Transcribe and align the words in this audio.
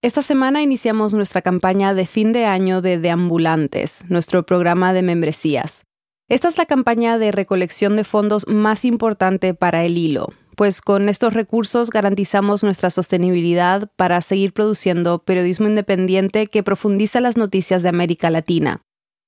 Esta 0.00 0.22
semana 0.22 0.62
iniciamos 0.62 1.12
nuestra 1.12 1.42
campaña 1.42 1.92
de 1.92 2.06
fin 2.06 2.32
de 2.32 2.44
año 2.44 2.80
de 2.80 3.00
Deambulantes, 3.00 4.04
nuestro 4.08 4.46
programa 4.46 4.92
de 4.92 5.02
membresías. 5.02 5.86
Esta 6.28 6.46
es 6.46 6.56
la 6.56 6.66
campaña 6.66 7.18
de 7.18 7.32
recolección 7.32 7.96
de 7.96 8.04
fondos 8.04 8.46
más 8.46 8.84
importante 8.84 9.54
para 9.54 9.84
el 9.84 9.98
hilo, 9.98 10.32
pues 10.54 10.82
con 10.82 11.08
estos 11.08 11.34
recursos 11.34 11.90
garantizamos 11.90 12.62
nuestra 12.62 12.90
sostenibilidad 12.90 13.90
para 13.96 14.20
seguir 14.20 14.52
produciendo 14.52 15.18
periodismo 15.24 15.66
independiente 15.66 16.46
que 16.46 16.62
profundiza 16.62 17.20
las 17.20 17.36
noticias 17.36 17.82
de 17.82 17.88
América 17.88 18.30
Latina. 18.30 18.82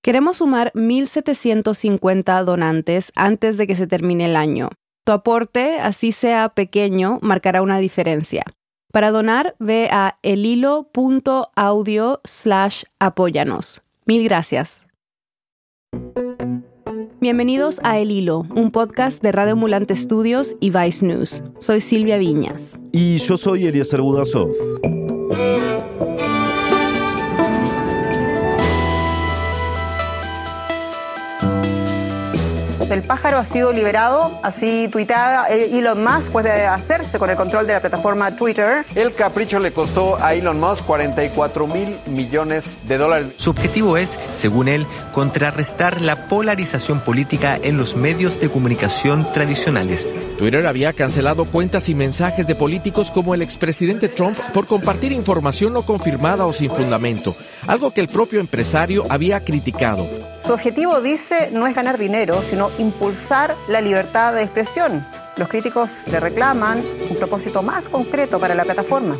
Queremos 0.05 0.37
sumar 0.37 0.71
1.750 0.77 2.45
donantes 2.45 3.11
antes 3.16 3.57
de 3.57 3.66
que 3.66 3.75
se 3.75 3.89
termine 3.89 4.27
el 4.27 4.37
año. 4.37 4.68
Tu 5.05 5.11
aporte, 5.11 5.80
así 5.80 6.12
sea 6.12 6.50
pequeño, 6.50 7.18
marcará 7.23 7.61
una 7.61 7.79
diferencia. 7.79 8.45
Para 8.93 9.12
donar, 9.12 9.54
ve 9.61 9.88
a 9.93 10.18
elhilo.audio 10.23 12.20
slash 12.24 12.83
apóyanos. 12.98 13.82
Mil 14.05 14.24
gracias. 14.24 14.88
Bienvenidos 17.20 17.80
a 17.84 17.98
El 17.98 18.10
Hilo, 18.10 18.46
un 18.56 18.73
podcast 18.73 19.23
de 19.23 19.30
Radio 19.30 19.55
Mulante 19.55 19.95
Studios 19.95 20.56
y 20.59 20.70
Vice 20.70 21.06
News. 21.06 21.45
Soy 21.59 21.80
Silvia 21.80 22.18
Viñas. 22.18 22.80
Y 22.92 23.18
yo 23.18 23.37
soy 23.37 23.66
Eliezer 23.66 24.01
Budasov. 24.01 24.51
El 32.91 33.03
pájaro 33.05 33.39
ha 33.39 33.45
sido 33.45 33.73
liberado, 33.73 34.41
así 34.43 34.89
tuiteaba 34.89 35.47
Elon 35.47 36.03
Musk 36.03 36.33
puede 36.33 36.67
hacerse 36.67 37.21
con 37.21 37.30
el 37.30 37.37
control 37.37 37.69
de 37.69 37.75
la 37.75 37.80
plataforma 37.80 38.35
Twitter. 38.35 38.85
El 38.97 39.15
capricho 39.15 39.61
le 39.61 39.73
costó 39.73 40.21
a 40.21 40.35
Elon 40.35 40.59
Musk 40.59 40.85
44 40.87 41.69
mil 41.69 41.97
millones 42.07 42.79
de 42.89 42.99
dólares. 42.99 43.29
Su 43.37 43.51
objetivo 43.51 43.97
es, 43.97 44.19
según 44.32 44.66
él, 44.66 44.88
contrarrestar 45.15 46.01
la 46.01 46.27
polarización 46.27 46.99
política 46.99 47.57
en 47.63 47.77
los 47.77 47.95
medios 47.95 48.41
de 48.41 48.51
comunicación 48.51 49.32
tradicionales. 49.32 50.13
Twitter 50.41 50.66
había 50.66 50.93
cancelado 50.93 51.45
cuentas 51.45 51.88
y 51.91 51.95
mensajes 51.95 52.47
de 52.49 52.54
políticos 52.54 53.13
como 53.13 53.35
el 53.35 53.43
expresidente 53.43 54.09
Trump 54.09 54.37
por 54.52 54.66
compartir 54.66 55.13
información 55.13 55.75
no 55.75 55.82
confirmada 55.82 56.47
o 56.47 56.52
sin 56.52 56.71
fundamento, 56.71 57.37
algo 57.69 57.93
que 57.93 58.01
el 58.01 58.09
propio 58.09 58.41
empresario 58.41 59.04
había 59.10 59.41
criticado. 59.41 60.09
Su 60.45 60.54
objetivo, 60.54 61.01
dice, 61.02 61.51
no 61.52 61.66
es 61.66 61.75
ganar 61.75 61.99
dinero, 61.99 62.43
sino 62.43 62.71
impulsar 62.80 63.54
la 63.68 63.80
libertad 63.80 64.34
de 64.34 64.42
expresión. 64.42 65.06
Los 65.36 65.48
críticos 65.48 65.91
le 66.10 66.20
reclaman 66.20 66.82
un 67.09 67.16
propósito 67.16 67.62
más 67.62 67.88
concreto 67.88 68.41
para 68.41 68.54
la 68.54 68.64
plataforma. 68.64 69.16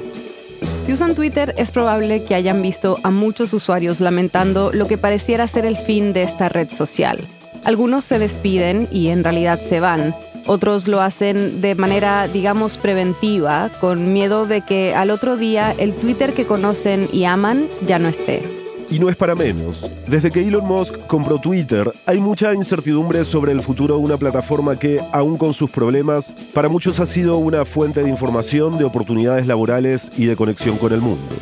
Si 0.87 0.93
usan 0.93 1.15
Twitter, 1.15 1.55
es 1.57 1.71
probable 1.71 2.25
que 2.25 2.35
hayan 2.35 2.61
visto 2.63 2.99
a 3.05 3.11
muchos 3.11 3.53
usuarios 3.53 4.01
lamentando 4.01 4.73
lo 4.73 4.87
que 4.87 4.99
pareciera 4.99 5.47
ser 5.47 5.65
el 5.65 5.77
fin 5.77 6.13
de 6.13 6.23
esta 6.23 6.49
red 6.49 6.69
social. 6.69 7.19
Algunos 7.65 8.05
se 8.05 8.19
despiden 8.19 8.89
y 8.91 9.09
en 9.09 9.23
realidad 9.23 9.61
se 9.61 9.81
van. 9.81 10.15
Otros 10.47 10.89
lo 10.89 11.01
hacen 11.01 11.61
de 11.61 11.75
manera, 11.75 12.27
digamos, 12.27 12.79
preventiva, 12.79 13.71
con 13.81 14.13
miedo 14.13 14.47
de 14.47 14.63
que 14.63 14.95
al 14.95 15.11
otro 15.11 15.37
día 15.37 15.75
el 15.79 15.95
Twitter 15.95 16.33
que 16.33 16.47
conocen 16.47 17.09
y 17.13 17.25
aman 17.25 17.69
ya 17.87 17.99
no 17.99 18.09
esté. 18.09 18.60
Y 18.91 18.99
no 18.99 19.09
es 19.09 19.15
para 19.15 19.37
menos. 19.37 19.89
Desde 20.09 20.33
que 20.33 20.47
Elon 20.47 20.67
Musk 20.67 21.07
compró 21.07 21.39
Twitter, 21.39 21.93
hay 22.07 22.19
mucha 22.19 22.53
incertidumbre 22.55 23.25
sobre 23.25 23.53
el 23.53 23.61
futuro 23.61 23.97
de 23.97 24.03
una 24.03 24.17
plataforma 24.17 24.77
que, 24.77 25.01
aun 25.13 25.37
con 25.37 25.55
sus 25.55 25.71
problemas, 25.71 26.33
para 26.53 26.69
muchos 26.69 26.99
ha 26.99 27.07
sido 27.07 27.39
una 27.39 27.65
fuente 27.65 28.03
de 28.03 28.11
información, 28.11 28.79
de 28.79 28.85
oportunidades 28.85 29.47
laborales 29.47 30.11
y 30.17 30.27
de 30.27 30.35
conexión 30.35 30.77
con 30.77 30.93
el 30.93 31.01
mundo. 31.01 31.37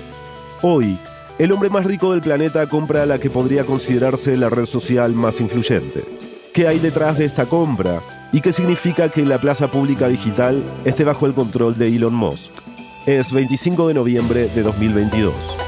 Hoy, 0.61 0.99
el 1.39 1.53
hombre 1.53 1.71
más 1.71 1.87
rico 1.87 2.13
del 2.13 2.21
planeta 2.21 2.67
compra 2.69 3.07
la 3.07 3.19
que 3.19 3.31
podría 3.31 3.65
considerarse 3.65 4.37
la 4.37 4.51
red 4.51 4.67
social 4.67 5.15
más 5.15 5.41
influyente. 5.41 6.05
¿Qué 6.53 6.69
hay 6.69 6.79
detrás 6.79 7.17
de 7.17 7.25
esta 7.25 7.47
compra? 7.47 8.03
¿Y 8.31 8.43
qué 8.43 8.53
significa 8.53 9.09
que 9.09 9.25
la 9.25 9.41
plaza 9.41 9.71
pública 9.71 10.09
digital 10.09 10.63
esté 10.85 11.05
bajo 11.05 11.25
el 11.25 11.33
control 11.33 11.79
de 11.79 11.89
Elon 11.89 12.15
Musk? 12.15 12.51
Es 13.07 13.33
25 13.33 13.89
de 13.89 13.95
noviembre 13.95 14.49
de 14.49 14.63
2022. 14.63 15.68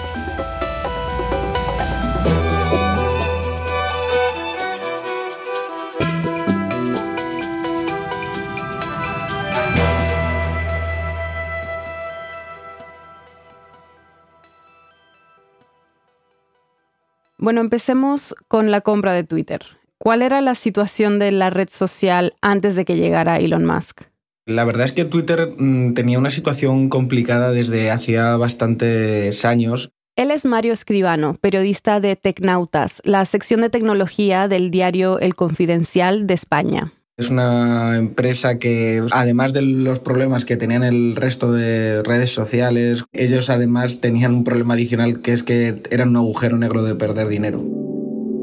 Bueno, 17.40 17.62
empecemos 17.62 18.34
con 18.48 18.70
la 18.70 18.82
compra 18.82 19.14
de 19.14 19.24
Twitter. 19.24 19.60
¿Cuál 19.96 20.20
era 20.20 20.42
la 20.42 20.54
situación 20.54 21.18
de 21.18 21.32
la 21.32 21.48
red 21.48 21.70
social 21.70 22.34
antes 22.42 22.76
de 22.76 22.84
que 22.84 22.96
llegara 22.96 23.38
Elon 23.38 23.64
Musk? 23.64 24.02
La 24.44 24.64
verdad 24.64 24.84
es 24.84 24.92
que 24.92 25.06
Twitter 25.06 25.54
mm, 25.56 25.94
tenía 25.94 26.18
una 26.18 26.30
situación 26.30 26.90
complicada 26.90 27.50
desde 27.50 27.90
hacía 27.90 28.36
bastantes 28.36 29.46
años. 29.46 29.90
Él 30.16 30.30
es 30.30 30.44
Mario 30.44 30.74
Escribano, 30.74 31.38
periodista 31.40 31.98
de 31.98 32.14
Tecnautas, 32.14 33.00
la 33.04 33.24
sección 33.24 33.62
de 33.62 33.70
tecnología 33.70 34.46
del 34.46 34.70
diario 34.70 35.18
El 35.18 35.34
Confidencial 35.34 36.26
de 36.26 36.34
España. 36.34 36.92
Es 37.16 37.28
una 37.28 37.98
empresa 37.98 38.58
que, 38.58 39.02
además 39.10 39.52
de 39.52 39.62
los 39.62 39.98
problemas 39.98 40.44
que 40.44 40.56
tenían 40.56 40.82
el 40.82 41.16
resto 41.16 41.52
de 41.52 42.02
redes 42.02 42.32
sociales, 42.32 43.04
ellos 43.12 43.50
además 43.50 44.00
tenían 44.00 44.34
un 44.34 44.44
problema 44.44 44.74
adicional 44.74 45.20
que 45.20 45.32
es 45.32 45.42
que 45.42 45.82
eran 45.90 46.10
un 46.10 46.16
agujero 46.16 46.56
negro 46.56 46.82
de 46.82 46.94
perder 46.94 47.28
dinero. 47.28 47.62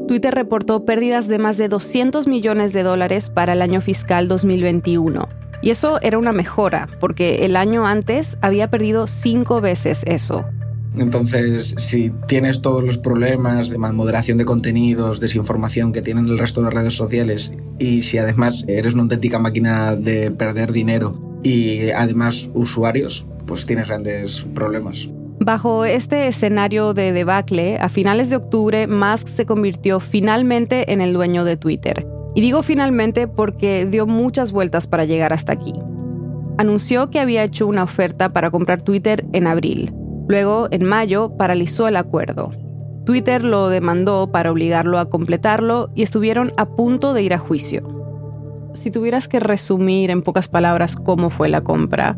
Twitter 0.06 0.34
reportó 0.34 0.84
pérdidas 0.84 1.28
de 1.28 1.38
más 1.38 1.56
de 1.56 1.68
200 1.68 2.28
millones 2.28 2.72
de 2.72 2.82
dólares 2.82 3.30
para 3.30 3.52
el 3.52 3.62
año 3.62 3.80
fiscal 3.80 4.28
2021. 4.28 5.28
Y 5.60 5.70
eso 5.70 6.00
era 6.00 6.18
una 6.18 6.32
mejora, 6.32 6.88
porque 7.00 7.44
el 7.44 7.56
año 7.56 7.86
antes 7.86 8.38
había 8.40 8.70
perdido 8.70 9.06
cinco 9.06 9.60
veces 9.60 10.02
eso. 10.06 10.44
Entonces, 11.00 11.74
si 11.78 12.10
tienes 12.26 12.62
todos 12.62 12.82
los 12.82 12.98
problemas 12.98 13.70
de 13.70 13.78
moderación 13.78 14.38
de 14.38 14.44
contenidos, 14.44 15.20
desinformación 15.20 15.92
que 15.92 16.02
tienen 16.02 16.26
el 16.26 16.38
resto 16.38 16.62
de 16.62 16.70
redes 16.70 16.94
sociales, 16.94 17.52
y 17.78 18.02
si 18.02 18.18
además 18.18 18.64
eres 18.68 18.94
una 18.94 19.04
auténtica 19.04 19.38
máquina 19.38 19.94
de 19.94 20.30
perder 20.30 20.72
dinero 20.72 21.18
y 21.42 21.90
además 21.90 22.50
usuarios, 22.54 23.26
pues 23.46 23.64
tienes 23.66 23.88
grandes 23.88 24.44
problemas. 24.54 25.08
Bajo 25.40 25.84
este 25.84 26.26
escenario 26.26 26.94
de 26.94 27.12
debacle, 27.12 27.78
a 27.78 27.88
finales 27.88 28.28
de 28.28 28.36
octubre, 28.36 28.88
Musk 28.88 29.28
se 29.28 29.46
convirtió 29.46 30.00
finalmente 30.00 30.92
en 30.92 31.00
el 31.00 31.12
dueño 31.12 31.44
de 31.44 31.56
Twitter. 31.56 32.04
Y 32.34 32.40
digo 32.40 32.62
finalmente 32.62 33.28
porque 33.28 33.86
dio 33.86 34.06
muchas 34.06 34.50
vueltas 34.50 34.86
para 34.86 35.04
llegar 35.04 35.32
hasta 35.32 35.52
aquí. 35.52 35.74
Anunció 36.58 37.08
que 37.10 37.20
había 37.20 37.44
hecho 37.44 37.68
una 37.68 37.84
oferta 37.84 38.30
para 38.30 38.50
comprar 38.50 38.82
Twitter 38.82 39.24
en 39.32 39.46
abril. 39.46 39.92
Luego, 40.28 40.68
en 40.70 40.84
mayo, 40.84 41.30
paralizó 41.36 41.88
el 41.88 41.96
acuerdo. 41.96 42.52
Twitter 43.06 43.42
lo 43.42 43.70
demandó 43.70 44.30
para 44.30 44.52
obligarlo 44.52 44.98
a 44.98 45.08
completarlo 45.08 45.88
y 45.94 46.02
estuvieron 46.02 46.52
a 46.58 46.66
punto 46.66 47.14
de 47.14 47.22
ir 47.22 47.32
a 47.32 47.38
juicio. 47.38 47.98
Si 48.74 48.90
tuvieras 48.90 49.26
que 49.26 49.40
resumir 49.40 50.10
en 50.10 50.22
pocas 50.22 50.46
palabras 50.48 50.94
cómo 50.94 51.30
fue 51.30 51.48
la 51.48 51.62
compra, 51.62 52.16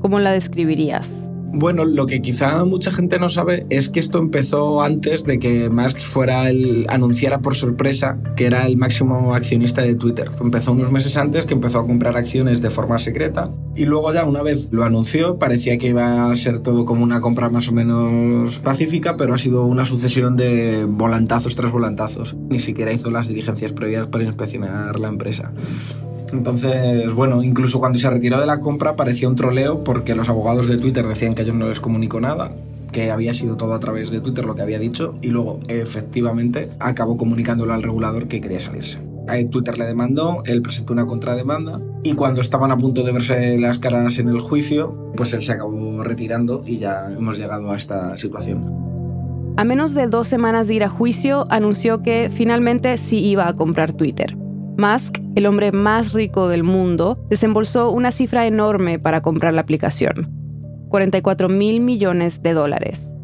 ¿cómo 0.00 0.18
la 0.18 0.32
describirías? 0.32 1.24
Bueno, 1.54 1.84
lo 1.84 2.06
que 2.06 2.22
quizá 2.22 2.64
mucha 2.64 2.90
gente 2.90 3.18
no 3.18 3.28
sabe 3.28 3.66
es 3.68 3.90
que 3.90 4.00
esto 4.00 4.18
empezó 4.18 4.82
antes 4.82 5.24
de 5.24 5.38
que 5.38 5.68
Musk 5.68 5.98
fuera 5.98 6.48
el 6.48 6.86
anunciara 6.88 7.40
por 7.40 7.54
sorpresa 7.54 8.18
que 8.36 8.46
era 8.46 8.66
el 8.66 8.78
máximo 8.78 9.34
accionista 9.34 9.82
de 9.82 9.94
Twitter. 9.94 10.30
Empezó 10.40 10.72
unos 10.72 10.90
meses 10.90 11.16
antes 11.18 11.44
que 11.44 11.52
empezó 11.52 11.80
a 11.80 11.86
comprar 11.86 12.16
acciones 12.16 12.62
de 12.62 12.70
forma 12.70 12.98
secreta 12.98 13.50
y 13.76 13.84
luego 13.84 14.12
ya 14.14 14.24
una 14.24 14.42
vez 14.42 14.68
lo 14.72 14.84
anunció 14.84 15.38
parecía 15.38 15.76
que 15.76 15.88
iba 15.88 16.32
a 16.32 16.36
ser 16.36 16.60
todo 16.60 16.86
como 16.86 17.04
una 17.04 17.20
compra 17.20 17.50
más 17.50 17.68
o 17.68 17.72
menos 17.72 18.58
pacífica, 18.58 19.18
pero 19.18 19.34
ha 19.34 19.38
sido 19.38 19.66
una 19.66 19.84
sucesión 19.84 20.36
de 20.36 20.86
volantazos 20.88 21.54
tras 21.54 21.70
volantazos. 21.70 22.34
Ni 22.48 22.60
siquiera 22.60 22.92
hizo 22.92 23.10
las 23.10 23.28
diligencias 23.28 23.72
previas 23.72 24.06
para 24.06 24.24
inspeccionar 24.24 24.98
la 24.98 25.08
empresa. 25.08 25.52
Entonces, 26.32 27.12
bueno, 27.12 27.42
incluso 27.42 27.78
cuando 27.78 27.98
se 27.98 28.08
retiró 28.08 28.40
de 28.40 28.46
la 28.46 28.60
compra 28.60 28.96
parecía 28.96 29.28
un 29.28 29.36
troleo 29.36 29.84
porque 29.84 30.14
los 30.14 30.28
abogados 30.28 30.68
de 30.68 30.78
Twitter 30.78 31.06
decían 31.06 31.34
que 31.34 31.42
ellos 31.42 31.54
no 31.54 31.68
les 31.68 31.80
comunicó 31.80 32.20
nada, 32.20 32.52
que 32.90 33.10
había 33.10 33.34
sido 33.34 33.56
todo 33.56 33.74
a 33.74 33.80
través 33.80 34.10
de 34.10 34.20
Twitter 34.20 34.44
lo 34.44 34.54
que 34.54 34.62
había 34.62 34.78
dicho 34.78 35.14
y 35.20 35.28
luego 35.28 35.60
efectivamente 35.68 36.70
acabó 36.78 37.16
comunicándolo 37.16 37.72
al 37.74 37.82
regulador 37.82 38.28
que 38.28 38.40
quería 38.40 38.60
salirse. 38.60 38.98
Twitter 39.50 39.78
le 39.78 39.86
demandó, 39.86 40.42
él 40.46 40.62
presentó 40.62 40.92
una 40.92 41.06
contrademanda 41.06 41.80
y 42.02 42.14
cuando 42.14 42.40
estaban 42.40 42.70
a 42.70 42.76
punto 42.76 43.02
de 43.02 43.12
verse 43.12 43.58
las 43.58 43.78
caras 43.78 44.18
en 44.18 44.28
el 44.28 44.40
juicio, 44.40 45.12
pues 45.16 45.32
él 45.32 45.42
se 45.42 45.52
acabó 45.52 46.02
retirando 46.02 46.62
y 46.66 46.78
ya 46.78 47.10
hemos 47.10 47.38
llegado 47.38 47.70
a 47.70 47.76
esta 47.76 48.16
situación. 48.18 48.62
A 49.56 49.64
menos 49.64 49.94
de 49.94 50.06
dos 50.06 50.28
semanas 50.28 50.66
de 50.66 50.74
ir 50.74 50.84
a 50.84 50.88
juicio, 50.88 51.46
anunció 51.50 52.02
que 52.02 52.30
finalmente 52.34 52.96
sí 52.98 53.18
iba 53.18 53.48
a 53.48 53.54
comprar 53.54 53.92
Twitter. 53.92 54.36
Musk, 54.76 55.18
el 55.34 55.46
hombre 55.46 55.70
más 55.72 56.12
rico 56.12 56.48
del 56.48 56.64
mundo, 56.64 57.26
desembolsó 57.28 57.90
una 57.90 58.10
cifra 58.10 58.46
enorme 58.46 58.98
para 58.98 59.20
comprar 59.20 59.52
la 59.54 59.60
aplicación. 59.60 60.28
44 60.88 61.48
mil 61.48 61.80
millones 61.80 62.42
de 62.42 62.52
dólares. 62.52 63.14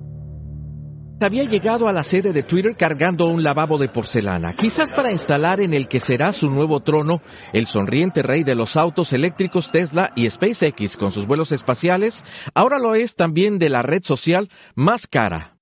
había 1.21 1.45
llegado 1.45 1.89
a 1.89 1.93
la 1.93 2.03
sede 2.03 2.33
de 2.33 2.43
Twitter 2.43 2.77
cargando 2.77 3.27
un 3.27 3.43
lavabo 3.43 3.77
de 3.77 3.89
porcelana, 3.89 4.55
quizás 4.55 4.93
para 4.93 5.11
instalar 5.11 5.61
en 5.61 5.75
el 5.75 5.89
que 5.89 6.01
será 6.01 6.33
su 6.33 6.51
nuevo 6.51 6.81
trono 6.81 7.21
el 7.53 7.67
sonriente 7.67 8.23
rey 8.23 8.45
de 8.45 8.55
los 8.55 8.77
autos 8.77 9.13
eléctricos 9.13 9.71
Tesla 9.71 10.13
y 10.17 10.31
SpaceX 10.31 10.97
con 10.97 11.11
sus 11.11 11.27
vuelos 11.27 11.53
espaciales, 11.53 12.25
ahora 12.55 12.79
lo 12.79 12.95
es 12.95 13.17
también 13.17 13.59
de 13.59 13.69
la 13.69 13.83
red 13.83 14.03
social 14.03 14.49
más 14.75 15.07
cara. 15.07 15.58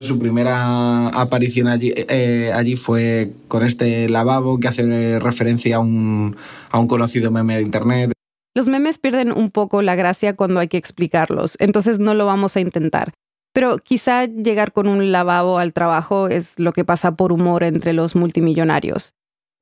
Su 0.00 0.20
primera 0.20 1.08
aparición 1.08 1.66
allí, 1.66 1.92
eh, 1.96 2.52
allí 2.54 2.76
fue 2.76 3.32
con 3.48 3.64
este 3.64 4.08
lavabo 4.08 4.60
que 4.60 4.68
hace 4.68 5.18
referencia 5.18 5.76
a 5.76 5.80
un, 5.80 6.36
a 6.70 6.78
un 6.78 6.86
conocido 6.86 7.32
meme 7.32 7.56
de 7.56 7.62
Internet. 7.62 8.12
Los 8.54 8.68
memes 8.68 8.98
pierden 8.98 9.32
un 9.32 9.50
poco 9.50 9.82
la 9.82 9.96
gracia 9.96 10.36
cuando 10.36 10.60
hay 10.60 10.68
que 10.68 10.76
explicarlos, 10.76 11.56
entonces 11.58 11.98
no 11.98 12.14
lo 12.14 12.26
vamos 12.26 12.56
a 12.56 12.60
intentar. 12.60 13.12
Pero 13.52 13.78
quizá 13.78 14.26
llegar 14.26 14.72
con 14.72 14.86
un 14.86 15.10
lavabo 15.10 15.58
al 15.58 15.72
trabajo 15.72 16.28
es 16.28 16.60
lo 16.60 16.72
que 16.72 16.84
pasa 16.84 17.16
por 17.16 17.32
humor 17.32 17.64
entre 17.64 17.92
los 17.92 18.14
multimillonarios. 18.14 19.14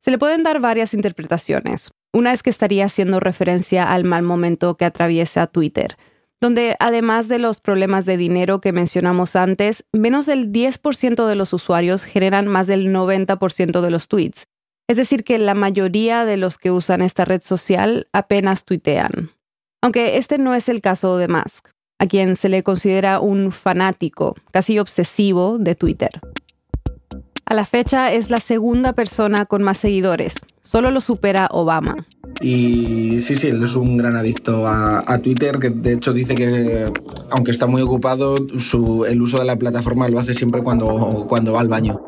Se 0.03 0.11
le 0.11 0.19
pueden 0.19 0.43
dar 0.43 0.61
varias 0.61 0.93
interpretaciones. 0.93 1.93
Una 2.13 2.35
es 2.35 2.43
que 2.43 2.51
estaría 2.51 2.85
haciendo 2.85 3.21
referencia 3.21 3.91
al 3.91 4.05
mal 4.05 4.23
momento 4.23 4.77
que 4.77 4.85
atraviesa 4.85 5.47
Twitter, 5.47 5.97
donde 6.41 6.77
además 6.81 7.29
de 7.29 7.39
los 7.39 7.61
problemas 7.61 8.07
de 8.07 8.17
dinero 8.17 8.61
que 8.61 8.73
mencionamos 8.73 9.37
antes, 9.37 9.85
menos 9.93 10.27
del 10.27 10.53
10% 10.53 11.27
de 11.27 11.37
los 11.37 11.53
usuarios 11.53 12.05
generan 12.05 12.47
más 12.47 12.67
del 12.67 12.93
90% 12.93 13.81
de 13.81 13.91
los 13.91 14.09
tweets. 14.09 14.45
Es 14.89 14.97
decir, 14.97 15.25
que 15.25 15.39
la 15.39 15.55
mayoría 15.55 16.25
de 16.25 16.37
los 16.37 16.59
que 16.59 16.71
usan 16.71 17.03
esta 17.03 17.25
red 17.25 17.41
social 17.41 18.09
apenas 18.13 18.65
tuitean. 18.65 19.31
Aunque 19.83 20.17
este 20.17 20.39
no 20.39 20.55
es 20.55 20.69
el 20.69 20.81
caso 20.81 21.17
de 21.17 21.29
Musk 21.29 21.69
a 21.99 22.07
quien 22.07 22.37
se 22.37 22.49
le 22.49 22.63
considera 22.63 23.21
un 23.21 23.53
fanático, 23.53 24.37
casi 24.51 24.79
obsesivo, 24.79 25.59
de 25.59 25.75
Twitter. 25.75 26.11
A 27.49 27.55
la 27.55 27.65
fecha 27.65 28.13
es 28.13 28.29
la 28.29 28.41
segunda 28.41 28.93
persona 28.93 29.47
con 29.47 29.63
más 29.63 29.79
seguidores, 29.79 30.35
solo 30.63 30.91
lo 30.91 31.01
supera 31.01 31.47
Obama. 31.53 32.05
Y 32.41 33.21
sí, 33.21 33.37
sí, 33.37 33.47
él 33.47 33.63
es 33.63 33.77
un 33.77 33.97
gran 33.97 34.17
adicto 34.17 34.67
a, 34.67 35.19
Twitter, 35.23 35.61
que 35.61 35.71
de 35.71 35.93
hecho 35.93 36.13
dice 36.13 36.35
que 36.35 36.93
aunque 37.31 37.53
está 37.53 37.69
muy 37.69 37.83
ocupado, 37.83 38.35
el 38.37 39.23
uso 39.23 39.39
de 39.39 39.45
la 39.45 39.57
plataforma 39.57 40.09
lo 40.09 40.19
hace 40.19 40.35
siempre 40.35 40.61
cuando, 40.65 41.25
cuando 41.29 41.53
va 41.53 41.61
al 41.61 41.69
baño 41.69 42.01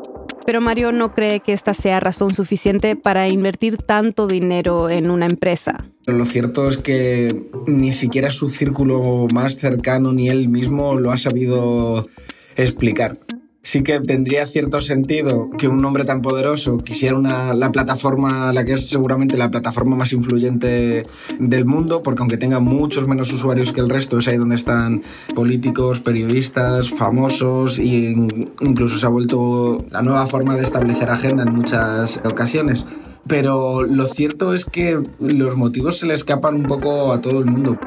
pero 0.45 0.61
Mario 0.61 0.91
no 0.91 1.13
cree 1.13 1.41
que 1.41 1.53
esta 1.53 1.75
sea 1.75 1.99
razón 1.99 2.33
suficiente 2.33 2.95
para 2.95 3.27
invertir 3.27 3.77
tanto 3.77 4.25
dinero 4.25 4.89
en 4.89 5.11
una 5.11 5.27
empresa. 5.27 5.85
Lo 6.07 6.25
cierto 6.25 6.69
es 6.69 6.77
que 6.77 7.51
ni 7.67 7.91
siquiera 7.91 8.31
su 8.31 8.49
círculo 8.49 9.27
más 9.31 9.57
cercano 9.57 10.11
ni 10.11 10.27
él 10.27 10.49
mismo 10.49 10.95
lo 10.95 11.11
ha 11.11 11.19
sabido 11.19 12.07
explicar 12.55 13.19
sí 13.61 13.83
que 13.83 13.99
tendría 13.99 14.45
cierto 14.45 14.81
sentido 14.81 15.49
que 15.57 15.67
un 15.67 15.83
hombre 15.83 16.05
tan 16.05 16.21
poderoso 16.21 16.77
quisiera 16.77 17.17
una, 17.17 17.53
la 17.53 17.71
plataforma, 17.71 18.53
la 18.53 18.65
que 18.65 18.73
es 18.73 18.89
seguramente 18.89 19.37
la 19.37 19.51
plataforma 19.51 19.95
más 19.95 20.13
influyente 20.13 21.05
del 21.39 21.65
mundo, 21.65 22.01
porque 22.01 22.21
aunque 22.21 22.37
tenga 22.37 22.59
muchos 22.59 23.07
menos 23.07 23.31
usuarios 23.31 23.71
que 23.71 23.81
el 23.81 23.89
resto, 23.89 24.19
es 24.19 24.27
ahí 24.27 24.37
donde 24.37 24.55
están 24.55 25.03
políticos, 25.35 25.99
periodistas, 25.99 26.89
famosos 26.89 27.79
e 27.79 28.15
incluso 28.61 28.97
se 28.97 29.05
ha 29.05 29.09
vuelto 29.09 29.85
la 29.91 30.01
nueva 30.01 30.25
forma 30.27 30.55
de 30.55 30.63
establecer 30.63 31.09
agenda 31.09 31.43
en 31.43 31.53
muchas 31.53 32.21
ocasiones. 32.25 32.85
Pero 33.27 33.83
lo 33.83 34.07
cierto 34.07 34.53
es 34.53 34.65
que 34.65 34.99
los 35.19 35.55
motivos 35.55 35.99
se 35.99 36.07
le 36.07 36.13
escapan 36.13 36.55
un 36.55 36.63
poco 36.63 37.11
a 37.13 37.21
todo 37.21 37.39
el 37.39 37.45
mundo 37.45 37.77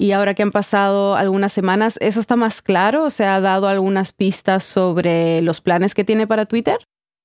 y 0.00 0.12
ahora 0.12 0.32
que 0.32 0.42
han 0.42 0.50
pasado 0.50 1.14
algunas 1.14 1.52
semanas, 1.52 1.98
¿eso 2.00 2.20
está 2.20 2.34
más 2.34 2.62
claro? 2.62 3.10
¿Se 3.10 3.26
ha 3.26 3.38
dado 3.38 3.68
algunas 3.68 4.12
pistas 4.14 4.64
sobre 4.64 5.42
los 5.42 5.60
planes 5.60 5.94
que 5.94 6.04
tiene 6.04 6.26
para 6.26 6.46
Twitter? 6.46 6.78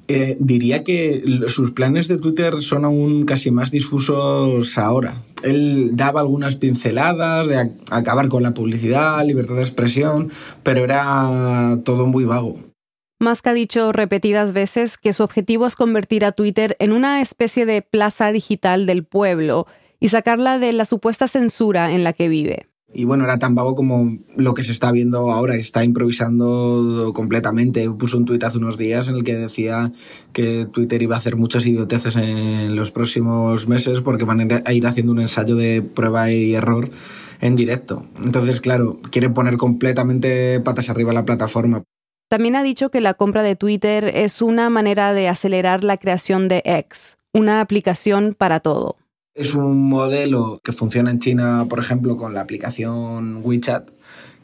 Eh, 0.09 0.35
diría 0.41 0.83
que 0.83 1.23
sus 1.47 1.71
planes 1.71 2.09
de 2.09 2.17
Twitter 2.17 2.61
son 2.61 2.83
aún 2.83 3.23
casi 3.23 3.49
más 3.49 3.71
difusos 3.71 4.77
ahora. 4.77 5.13
Él 5.41 5.91
daba 5.93 6.19
algunas 6.19 6.57
pinceladas 6.57 7.47
de 7.47 7.71
acabar 7.91 8.27
con 8.27 8.43
la 8.43 8.53
publicidad, 8.53 9.25
libertad 9.25 9.55
de 9.55 9.61
expresión, 9.61 10.29
pero 10.61 10.83
era 10.83 11.79
todo 11.85 12.07
muy 12.07 12.25
vago. 12.25 12.57
Musk 13.21 13.47
ha 13.47 13.53
dicho 13.53 13.93
repetidas 13.93 14.51
veces 14.51 14.97
que 14.97 15.13
su 15.13 15.23
objetivo 15.23 15.65
es 15.65 15.77
convertir 15.77 16.25
a 16.25 16.33
Twitter 16.33 16.75
en 16.79 16.91
una 16.91 17.21
especie 17.21 17.65
de 17.65 17.81
plaza 17.81 18.33
digital 18.33 18.85
del 18.85 19.05
pueblo 19.05 19.65
y 20.05 20.07
sacarla 20.07 20.59
de 20.59 20.71
la 20.71 20.85
supuesta 20.85 21.27
censura 21.27 21.91
en 21.91 22.03
la 22.03 22.13
que 22.13 22.29
vive. 22.29 22.67
Y 22.93 23.05
bueno, 23.05 23.23
era 23.23 23.39
tan 23.39 23.55
vago 23.55 23.73
como 23.73 24.19
lo 24.37 24.53
que 24.53 24.63
se 24.63 24.71
está 24.71 24.91
viendo 24.91 25.31
ahora, 25.31 25.55
está 25.55 25.83
improvisando 25.83 27.11
completamente. 27.15 27.89
Puso 27.89 28.15
un 28.17 28.25
tuit 28.25 28.43
hace 28.43 28.59
unos 28.59 28.77
días 28.77 29.07
en 29.07 29.15
el 29.15 29.23
que 29.23 29.35
decía 29.35 29.91
que 30.31 30.67
Twitter 30.71 31.01
iba 31.01 31.15
a 31.15 31.17
hacer 31.17 31.37
muchas 31.37 31.65
idioteces 31.65 32.17
en 32.17 32.75
los 32.75 32.91
próximos 32.91 33.67
meses 33.67 34.01
porque 34.01 34.25
van 34.25 34.63
a 34.63 34.73
ir 34.73 34.85
haciendo 34.85 35.11
un 35.11 35.21
ensayo 35.21 35.55
de 35.55 35.81
prueba 35.81 36.31
y 36.31 36.53
error 36.53 36.91
en 37.41 37.55
directo. 37.55 38.05
Entonces, 38.23 38.61
claro, 38.61 38.99
quiere 39.09 39.31
poner 39.31 39.57
completamente 39.57 40.59
patas 40.59 40.91
arriba 40.91 41.13
la 41.13 41.25
plataforma. 41.25 41.81
También 42.29 42.55
ha 42.55 42.61
dicho 42.61 42.91
que 42.91 43.01
la 43.01 43.15
compra 43.15 43.41
de 43.41 43.55
Twitter 43.55 44.11
es 44.13 44.43
una 44.43 44.69
manera 44.69 45.13
de 45.13 45.29
acelerar 45.29 45.83
la 45.83 45.97
creación 45.97 46.47
de 46.47 46.61
X, 46.63 47.17
una 47.33 47.59
aplicación 47.59 48.35
para 48.37 48.59
todo. 48.59 48.97
Es 49.35 49.53
un 49.53 49.89
modelo 49.89 50.61
que 50.63 50.71
funciona 50.71 51.11
en 51.11 51.19
China, 51.19 51.65
por 51.69 51.79
ejemplo, 51.79 52.15
con 52.15 52.33
la 52.33 52.39
aplicación 52.39 53.41
WeChat, 53.43 53.89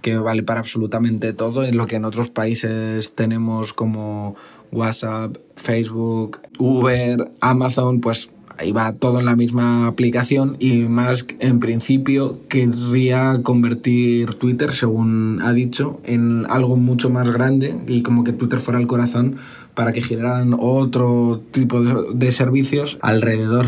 que 0.02 0.18
vale 0.18 0.44
para 0.44 0.60
absolutamente 0.60 1.32
todo, 1.32 1.64
en 1.64 1.78
lo 1.78 1.88
que 1.88 1.96
en 1.96 2.04
otros 2.04 2.30
países 2.30 3.16
tenemos 3.16 3.72
como 3.72 4.36
WhatsApp, 4.70 5.38
Facebook, 5.56 6.40
Uber, 6.60 7.32
Amazon, 7.40 8.02
pues 8.02 8.34
ahí 8.58 8.74
va 8.74 8.92
todo 8.92 9.20
en 9.20 9.26
la 9.26 9.38
misma 9.38 9.88
aplicación 9.88 10.58
y 10.60 10.80
Musk 10.84 11.36
en 11.40 11.62
principio 11.62 12.40
querría 12.50 13.40
convertir 13.44 14.34
Twitter, 14.34 14.74
según 14.74 15.40
ha 15.42 15.54
dicho, 15.54 16.02
en 16.04 16.46
algo 16.50 16.76
mucho 16.76 17.10
más 17.10 17.30
grande 17.30 17.80
y 17.88 18.04
como 18.04 18.26
que 18.26 18.34
Twitter 18.34 18.60
fuera 18.60 18.80
el 18.80 18.88
corazón 18.88 19.38
para 19.74 19.94
que 19.94 20.02
generaran 20.02 20.54
otro 20.60 21.42
tipo 21.52 21.82
de, 21.82 22.32
servicios 22.34 23.00
alrededor. 23.02 23.68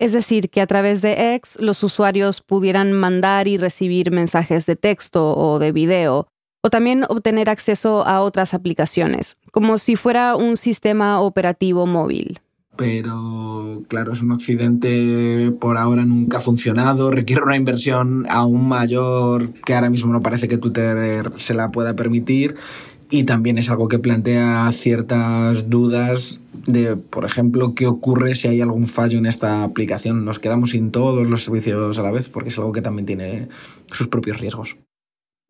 Es 0.00 0.12
decir, 0.12 0.48
que 0.48 0.62
a 0.62 0.66
través 0.66 1.02
de 1.02 1.34
X 1.34 1.58
los 1.60 1.82
usuarios 1.82 2.40
pudieran 2.40 2.94
mandar 2.94 3.46
y 3.46 3.58
recibir 3.58 4.10
mensajes 4.10 4.64
de 4.64 4.74
texto 4.74 5.36
o 5.36 5.58
de 5.58 5.72
video, 5.72 6.26
o 6.62 6.70
también 6.70 7.04
obtener 7.10 7.50
acceso 7.50 8.06
a 8.06 8.22
otras 8.22 8.54
aplicaciones, 8.54 9.38
como 9.52 9.76
si 9.76 9.96
fuera 9.96 10.36
un 10.36 10.56
sistema 10.56 11.20
operativo 11.20 11.86
móvil. 11.86 12.40
Pero 12.76 13.82
claro, 13.88 14.14
es 14.14 14.22
un 14.22 14.32
accidente 14.32 15.52
por 15.60 15.76
ahora 15.76 16.06
nunca 16.06 16.38
ha 16.38 16.40
funcionado, 16.40 17.10
requiere 17.10 17.42
una 17.42 17.56
inversión 17.56 18.24
aún 18.30 18.66
mayor 18.66 19.52
que 19.66 19.74
ahora 19.74 19.90
mismo 19.90 20.14
no 20.14 20.22
parece 20.22 20.48
que 20.48 20.56
Twitter 20.56 21.30
se 21.36 21.52
la 21.52 21.70
pueda 21.70 21.94
permitir 21.94 22.54
y 23.10 23.24
también 23.24 23.58
es 23.58 23.68
algo 23.70 23.88
que 23.88 23.98
plantea 23.98 24.70
ciertas 24.72 25.68
dudas 25.68 26.40
de, 26.66 26.96
por 26.96 27.24
ejemplo, 27.24 27.74
qué 27.74 27.86
ocurre 27.86 28.34
si 28.34 28.48
hay 28.48 28.60
algún 28.60 28.86
fallo 28.86 29.18
en 29.18 29.26
esta 29.26 29.64
aplicación. 29.64 30.24
Nos 30.24 30.38
quedamos 30.38 30.70
sin 30.70 30.92
todos 30.92 31.26
los 31.26 31.42
servicios 31.42 31.98
a 31.98 32.02
la 32.02 32.12
vez 32.12 32.28
porque 32.28 32.50
es 32.50 32.58
algo 32.58 32.72
que 32.72 32.82
también 32.82 33.06
tiene 33.06 33.48
sus 33.90 34.08
propios 34.08 34.38
riesgos. 34.38 34.76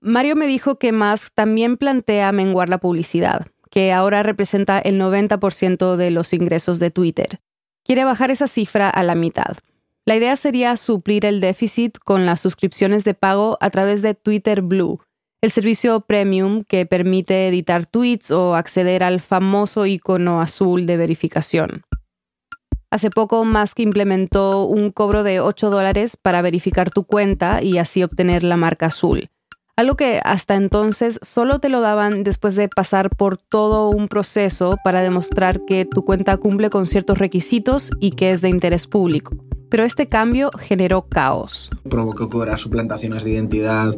Mario 0.00 0.34
me 0.34 0.46
dijo 0.46 0.78
que 0.78 0.92
Musk 0.92 1.32
también 1.34 1.76
plantea 1.76 2.32
menguar 2.32 2.70
la 2.70 2.78
publicidad, 2.78 3.48
que 3.70 3.92
ahora 3.92 4.22
representa 4.22 4.78
el 4.78 4.98
90% 4.98 5.96
de 5.96 6.10
los 6.10 6.32
ingresos 6.32 6.78
de 6.78 6.90
Twitter. 6.90 7.40
Quiere 7.84 8.04
bajar 8.04 8.30
esa 8.30 8.48
cifra 8.48 8.88
a 8.88 9.02
la 9.02 9.14
mitad. 9.14 9.58
La 10.06 10.16
idea 10.16 10.34
sería 10.36 10.76
suplir 10.76 11.26
el 11.26 11.40
déficit 11.40 11.98
con 11.98 12.24
las 12.24 12.40
suscripciones 12.40 13.04
de 13.04 13.12
pago 13.12 13.58
a 13.60 13.68
través 13.68 14.00
de 14.00 14.14
Twitter 14.14 14.62
Blue, 14.62 15.00
el 15.42 15.50
servicio 15.50 16.00
premium 16.00 16.64
que 16.64 16.84
permite 16.84 17.48
editar 17.48 17.86
tweets 17.86 18.30
o 18.30 18.54
acceder 18.54 19.02
al 19.02 19.20
famoso 19.20 19.86
icono 19.86 20.42
azul 20.42 20.84
de 20.84 20.96
verificación. 20.98 21.82
Hace 22.90 23.10
poco 23.10 23.44
Musk 23.44 23.78
implementó 23.80 24.64
un 24.64 24.90
cobro 24.90 25.22
de 25.22 25.40
8 25.40 25.70
dólares 25.70 26.16
para 26.16 26.42
verificar 26.42 26.90
tu 26.90 27.04
cuenta 27.04 27.62
y 27.62 27.78
así 27.78 28.02
obtener 28.02 28.42
la 28.42 28.56
marca 28.56 28.86
azul. 28.86 29.30
Algo 29.76 29.96
que 29.96 30.20
hasta 30.24 30.56
entonces 30.56 31.18
solo 31.22 31.58
te 31.58 31.70
lo 31.70 31.80
daban 31.80 32.22
después 32.22 32.54
de 32.54 32.68
pasar 32.68 33.08
por 33.08 33.38
todo 33.38 33.88
un 33.88 34.08
proceso 34.08 34.76
para 34.84 35.00
demostrar 35.00 35.64
que 35.64 35.86
tu 35.86 36.04
cuenta 36.04 36.36
cumple 36.36 36.68
con 36.68 36.86
ciertos 36.86 37.16
requisitos 37.16 37.90
y 37.98 38.10
que 38.10 38.32
es 38.32 38.42
de 38.42 38.50
interés 38.50 38.86
público 38.86 39.49
pero 39.70 39.84
este 39.84 40.08
cambio 40.08 40.50
generó 40.58 41.02
caos. 41.02 41.70
Provocó 41.88 42.28
que 42.28 42.56
suplantaciones 42.58 43.24
de 43.24 43.30
identidad 43.30 43.96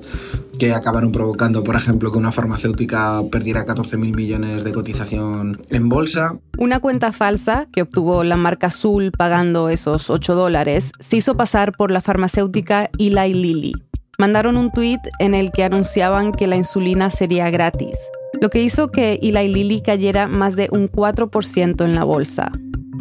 que 0.59 0.73
acabaron 0.73 1.12
provocando, 1.12 1.64
por 1.64 1.76
ejemplo, 1.76 2.12
que 2.12 2.19
una 2.19 2.33
farmacéutica 2.33 3.21
perdiera 3.31 3.64
14.000 3.64 4.14
millones 4.14 4.64
de 4.64 4.73
cotización 4.73 5.61
en 5.71 5.88
bolsa. 5.88 6.37
Una 6.59 6.81
cuenta 6.81 7.12
falsa 7.12 7.67
que 7.73 7.83
obtuvo 7.83 8.23
la 8.23 8.37
marca 8.37 8.69
azul 8.69 9.12
pagando 9.17 9.69
esos 9.71 10.11
8 10.11 10.35
dólares 10.35 10.93
se 11.00 11.17
hizo 11.17 11.37
pasar 11.37 11.73
por 11.76 11.91
la 11.91 12.00
farmacéutica 12.00 12.91
Eli 12.99 13.35
Lilly. 13.35 13.73
Mandaron 14.19 14.57
un 14.57 14.71
tweet 14.71 15.00
en 15.19 15.35
el 15.35 15.50
que 15.50 15.64
anunciaban 15.64 16.33
que 16.33 16.47
la 16.47 16.57
insulina 16.57 17.11
sería 17.11 17.50
gratis. 17.50 17.97
lo 18.41 18.50
que 18.50 18.61
hizo 18.61 18.91
que 18.91 19.21
Eli 19.23 19.47
Lilly 19.47 19.83
cayera 19.83 20.26
más 20.26 20.57
de 20.57 20.69
un 20.73 20.91
4% 20.91 21.85
en 21.85 21.95
la 21.95 22.02
bolsa. 22.02 22.50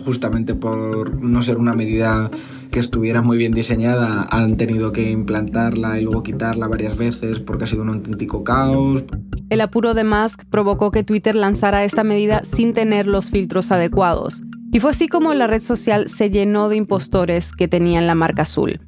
Justamente 0.05 0.53
por 0.53 1.19
no 1.19 1.41
ser 1.41 1.57
una 1.57 1.73
medida 1.73 2.29
que 2.71 2.79
estuviera 2.79 3.21
muy 3.21 3.37
bien 3.37 3.53
diseñada, 3.53 4.27
han 4.31 4.57
tenido 4.57 4.91
que 4.91 5.11
implantarla 5.11 5.99
y 5.99 6.03
luego 6.03 6.23
quitarla 6.23 6.67
varias 6.67 6.97
veces 6.97 7.39
porque 7.39 7.65
ha 7.65 7.67
sido 7.67 7.83
un 7.83 7.89
auténtico 7.89 8.43
caos. 8.43 9.03
El 9.49 9.61
apuro 9.61 9.93
de 9.93 10.03
Musk 10.03 10.45
provocó 10.49 10.89
que 10.91 11.03
Twitter 11.03 11.35
lanzara 11.35 11.83
esta 11.83 12.03
medida 12.03 12.43
sin 12.43 12.73
tener 12.73 13.05
los 13.05 13.29
filtros 13.29 13.71
adecuados. 13.71 14.41
Y 14.71 14.79
fue 14.79 14.91
así 14.91 15.09
como 15.09 15.33
la 15.33 15.47
red 15.47 15.61
social 15.61 16.07
se 16.07 16.29
llenó 16.29 16.69
de 16.69 16.77
impostores 16.77 17.51
que 17.51 17.67
tenían 17.67 18.07
la 18.07 18.15
marca 18.15 18.43
azul. 18.43 18.79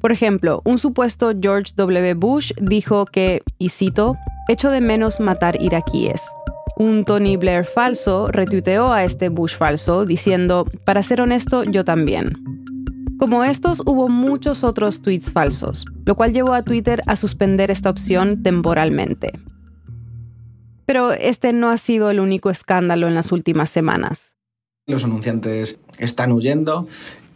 Por 0.00 0.12
ejemplo, 0.12 0.62
un 0.64 0.78
supuesto 0.78 1.32
George 1.38 1.72
W. 1.76 2.14
Bush 2.14 2.52
dijo 2.60 3.04
que, 3.04 3.42
y 3.58 3.68
cito, 3.68 4.16
echo 4.48 4.70
de 4.70 4.80
menos 4.80 5.20
matar 5.20 5.60
iraquíes. 5.60 6.22
Un 6.78 7.04
Tony 7.04 7.36
Blair 7.36 7.64
falso 7.64 8.28
retuiteó 8.28 8.92
a 8.92 9.04
este 9.04 9.28
Bush 9.28 9.56
falso 9.56 10.06
diciendo, 10.06 10.66
para 10.84 11.02
ser 11.02 11.20
honesto, 11.20 11.64
yo 11.64 11.84
también. 11.84 12.55
Como 13.26 13.42
estos, 13.42 13.82
hubo 13.84 14.08
muchos 14.08 14.62
otros 14.62 15.02
tweets 15.02 15.32
falsos, 15.32 15.84
lo 16.04 16.14
cual 16.14 16.32
llevó 16.32 16.54
a 16.54 16.62
Twitter 16.62 17.02
a 17.06 17.16
suspender 17.16 17.72
esta 17.72 17.90
opción 17.90 18.44
temporalmente. 18.44 19.32
Pero 20.86 21.10
este 21.10 21.52
no 21.52 21.70
ha 21.70 21.76
sido 21.76 22.08
el 22.08 22.20
único 22.20 22.50
escándalo 22.50 23.08
en 23.08 23.16
las 23.16 23.32
últimas 23.32 23.68
semanas. 23.68 24.36
Los 24.86 25.02
anunciantes 25.02 25.80
están 25.98 26.30
huyendo 26.30 26.86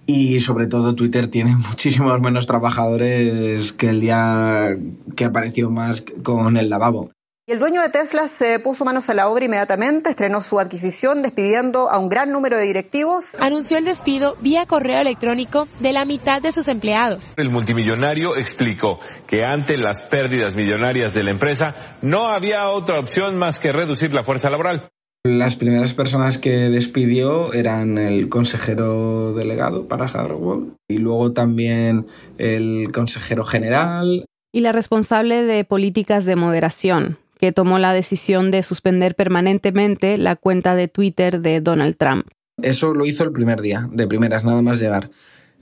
y 0.06 0.38
sobre 0.38 0.68
todo 0.68 0.94
Twitter 0.94 1.26
tiene 1.26 1.56
muchísimos 1.68 2.20
menos 2.20 2.47
trabajadores 2.47 3.73
que 3.73 3.88
el 3.88 3.99
día 3.99 4.78
que 5.16 5.25
apareció 5.25 5.70
más 5.70 6.04
con 6.23 6.56
el 6.56 6.70
lavabo. 6.70 7.11
Y 7.50 7.52
el 7.52 7.59
dueño 7.59 7.83
de 7.83 7.88
Tesla 7.88 8.28
se 8.28 8.61
puso 8.61 8.85
manos 8.85 9.11
a 9.11 9.14
la 9.14 9.28
obra 9.28 9.45
inmediatamente, 9.45 10.11
estrenó 10.11 10.40
su 10.40 10.61
adquisición 10.61 11.21
despidiendo 11.21 11.90
a 11.90 11.99
un 11.99 12.09
gran 12.09 12.30
número 12.30 12.57
de 12.57 12.64
directivos. 12.64 13.25
Anunció 13.40 13.76
el 13.76 13.85
despido 13.85 14.37
vía 14.40 14.66
correo 14.66 15.00
electrónico 15.00 15.66
de 15.80 15.92
la 15.92 16.04
mitad 16.04 16.40
de 16.40 16.52
sus 16.52 16.69
empleados. 16.69 17.35
El 17.37 17.50
multimillonario 17.50 18.37
explicó 18.37 19.00
que 19.26 19.45
ante 19.45 19.76
las 19.78 19.97
pérdidas 20.12 20.54
millonarias 20.54 21.12
de 21.12 21.25
la 21.25 21.33
empresa 21.33 21.75
no 22.02 22.28
había 22.28 22.69
otra 22.69 23.00
opción 23.00 23.37
más 23.37 23.59
que 23.61 23.73
reducir 23.73 24.12
la 24.12 24.23
fuerza 24.23 24.49
laboral. 24.49 24.88
Las 25.25 25.57
primeras 25.57 25.92
personas 25.92 26.38
que 26.38 26.50
despidió 26.50 27.52
eran 27.52 27.99
el 27.99 28.28
consejero 28.28 29.33
delegado 29.33 29.88
para 29.88 30.07
Hardwall 30.07 30.76
y 30.88 30.99
luego 30.99 31.33
también 31.33 32.07
el 32.38 32.92
consejero 32.92 33.42
general. 33.42 34.25
Y 34.52 34.61
la 34.61 34.71
responsable 34.71 35.42
de 35.42 35.64
políticas 35.64 36.25
de 36.25 36.37
moderación, 36.37 37.19
que 37.40 37.52
tomó 37.52 37.78
la 37.78 37.92
decisión 37.92 38.50
de 38.50 38.62
suspender 38.62 39.14
permanentemente 39.14 40.18
la 40.18 40.37
cuenta 40.37 40.75
de 40.75 40.88
Twitter 40.88 41.40
de 41.40 41.61
Donald 41.61 41.97
Trump. 41.97 42.26
Eso 42.62 42.92
lo 42.92 43.06
hizo 43.06 43.25
el 43.25 43.32
primer 43.32 43.62
día, 43.62 43.88
de 43.90 44.06
primeras, 44.06 44.44
nada 44.44 44.61
más 44.61 44.78
llegar. 44.78 45.11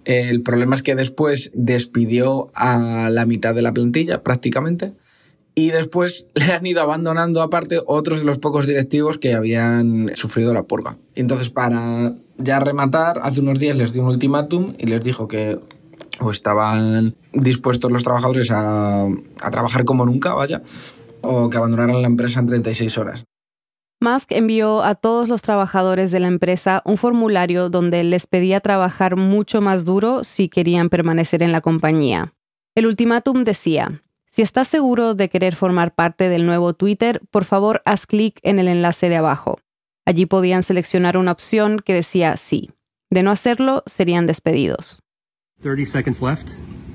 El 0.04 0.42
problema 0.42 0.74
es 0.74 0.82
que 0.82 0.94
después 0.94 1.52
despidió 1.54 2.50
a 2.54 3.10
la 3.10 3.26
mitad 3.26 3.54
de 3.54 3.62
la 3.62 3.72
plantilla 3.72 4.22
prácticamente 4.22 4.92
y 5.54 5.70
después 5.70 6.28
le 6.34 6.52
han 6.52 6.66
ido 6.66 6.82
abandonando 6.82 7.42
aparte 7.42 7.80
otros 7.86 8.20
de 8.20 8.26
los 8.26 8.38
pocos 8.38 8.66
directivos 8.66 9.18
que 9.18 9.34
habían 9.34 10.10
sufrido 10.14 10.52
la 10.54 10.64
purga. 10.64 10.96
Entonces, 11.14 11.50
para 11.50 12.14
ya 12.38 12.58
rematar, 12.58 13.20
hace 13.22 13.40
unos 13.40 13.58
días 13.58 13.76
les 13.76 13.92
dio 13.92 14.02
un 14.02 14.08
ultimátum 14.08 14.74
y 14.78 14.86
les 14.86 15.04
dijo 15.04 15.28
que 15.28 15.58
o 16.20 16.32
estaban 16.32 17.14
dispuestos 17.32 17.92
los 17.92 18.02
trabajadores 18.02 18.50
a, 18.50 19.04
a 19.04 19.50
trabajar 19.52 19.84
como 19.84 20.04
nunca, 20.04 20.34
vaya, 20.34 20.62
o 21.22 21.50
que 21.50 21.56
abandonaran 21.56 22.00
la 22.00 22.08
empresa 22.08 22.40
en 22.40 22.46
36 22.46 22.98
horas. 22.98 23.24
Musk 24.00 24.30
envió 24.30 24.84
a 24.84 24.94
todos 24.94 25.28
los 25.28 25.42
trabajadores 25.42 26.12
de 26.12 26.20
la 26.20 26.28
empresa 26.28 26.82
un 26.84 26.96
formulario 26.98 27.68
donde 27.68 28.04
les 28.04 28.28
pedía 28.28 28.60
trabajar 28.60 29.16
mucho 29.16 29.60
más 29.60 29.84
duro 29.84 30.22
si 30.22 30.48
querían 30.48 30.88
permanecer 30.88 31.42
en 31.42 31.50
la 31.50 31.60
compañía. 31.60 32.32
El 32.76 32.86
ultimátum 32.86 33.42
decía, 33.42 34.02
si 34.30 34.42
estás 34.42 34.68
seguro 34.68 35.14
de 35.14 35.28
querer 35.28 35.56
formar 35.56 35.96
parte 35.96 36.28
del 36.28 36.46
nuevo 36.46 36.74
Twitter, 36.74 37.20
por 37.32 37.44
favor 37.44 37.82
haz 37.84 38.06
clic 38.06 38.38
en 38.42 38.60
el 38.60 38.68
enlace 38.68 39.08
de 39.08 39.16
abajo. 39.16 39.58
Allí 40.06 40.26
podían 40.26 40.62
seleccionar 40.62 41.16
una 41.16 41.32
opción 41.32 41.80
que 41.84 41.92
decía 41.92 42.36
sí. 42.36 42.70
De 43.10 43.24
no 43.24 43.32
hacerlo, 43.32 43.82
serían 43.86 44.26
despedidos. 44.26 45.00
30 45.60 45.86
seconds 45.86 46.22
left. 46.22 46.50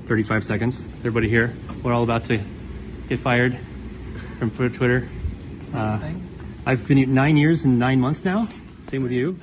35 0.06 0.42
seconds. 0.42 0.88
Everybody 1.00 1.28
here? 1.28 1.52
We're 1.82 1.94
all 1.94 2.08
about 2.08 2.24
to 2.28 2.38
get 3.08 3.18
fired 3.18 3.58
from 4.50 4.70
Twitter. 4.72 5.08
Uh, 5.74 5.98
I've 6.66 6.86
been 6.86 6.96
here 6.96 7.06
nine 7.06 7.36
years 7.36 7.64
and 7.64 7.78
nine 7.78 8.00
months 8.00 8.24
now. 8.24 8.48
Same 8.84 9.02
with 9.02 9.12
you. 9.12 9.38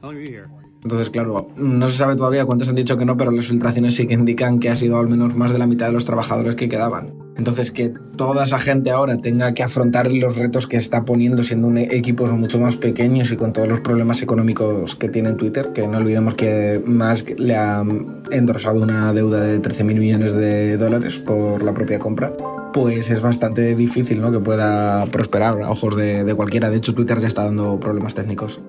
How 0.00 0.08
long 0.08 0.16
are 0.16 0.20
you 0.20 0.26
here? 0.26 0.48
Entonces, 0.84 1.10
claro, 1.10 1.48
no 1.56 1.88
se 1.88 1.96
sabe 1.96 2.16
todavía 2.16 2.44
cuántos 2.44 2.68
han 2.68 2.74
dicho 2.74 2.96
que 2.96 3.04
no, 3.04 3.16
pero 3.16 3.30
las 3.30 3.46
filtraciones 3.46 3.94
sí 3.94 4.08
que 4.08 4.14
indican 4.14 4.58
que 4.58 4.68
ha 4.68 4.74
sido 4.74 4.98
al 4.98 5.08
menos 5.08 5.36
más 5.36 5.52
de 5.52 5.58
la 5.58 5.66
mitad 5.68 5.86
de 5.86 5.92
los 5.92 6.04
trabajadores 6.04 6.56
que 6.56 6.68
quedaban. 6.68 7.14
Entonces, 7.36 7.70
que 7.70 7.92
toda 8.16 8.42
esa 8.42 8.58
gente 8.58 8.90
ahora 8.90 9.16
tenga 9.18 9.54
que 9.54 9.62
afrontar 9.62 10.10
los 10.10 10.36
retos 10.36 10.66
que 10.66 10.76
está 10.76 11.04
poniendo 11.04 11.44
siendo 11.44 11.68
un 11.68 11.78
equipo 11.78 12.26
mucho 12.26 12.58
más 12.58 12.76
pequeños 12.76 13.30
y 13.30 13.36
con 13.36 13.52
todos 13.52 13.68
los 13.68 13.80
problemas 13.80 14.22
económicos 14.22 14.96
que 14.96 15.08
tiene 15.08 15.34
Twitter, 15.34 15.72
que 15.72 15.86
no 15.86 15.98
olvidemos 15.98 16.34
que 16.34 16.82
Musk 16.84 17.38
le 17.38 17.54
ha 17.54 17.84
endorsado 18.32 18.82
una 18.82 19.12
deuda 19.12 19.40
de 19.40 19.60
13 19.60 19.84
mil 19.84 20.00
millones 20.00 20.32
de 20.32 20.76
dólares 20.78 21.18
por 21.18 21.62
la 21.62 21.72
propia 21.72 22.00
compra 22.00 22.32
pues 22.72 23.10
es 23.10 23.20
bastante 23.20 23.74
difícil 23.74 24.20
¿no? 24.20 24.32
que 24.32 24.40
pueda 24.40 25.06
prosperar 25.06 25.60
a 25.62 25.70
ojos 25.70 25.96
de, 25.96 26.32
cualquiera. 26.34 26.70
De 26.70 26.76
hecho, 26.78 26.94
Twitter 26.94 27.18
ya 27.18 27.28
está 27.28 27.44
dando 27.44 27.78
problemas 27.78 28.14
técnicos. 28.14 28.60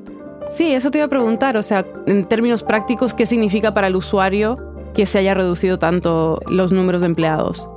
Sí, 0.50 0.74
eso 0.74 0.92
te 0.92 1.00
iba 1.00 1.06
a 1.06 1.10
preguntar, 1.10 1.58
o 1.58 1.64
sea, 1.64 1.86
en 2.06 2.28
términos 2.28 2.64
prácticos, 2.64 3.14
¿qué 3.14 3.26
significa 3.26 3.74
para 3.74 3.88
el 3.88 3.96
usuario 3.96 4.58
que 4.94 5.06
se 5.06 5.20
haya 5.20 5.34
reducido 5.34 5.80
tanto 5.80 6.42
los 6.48 6.72
números 6.72 7.02
de 7.02 7.08
empleados? 7.08 7.70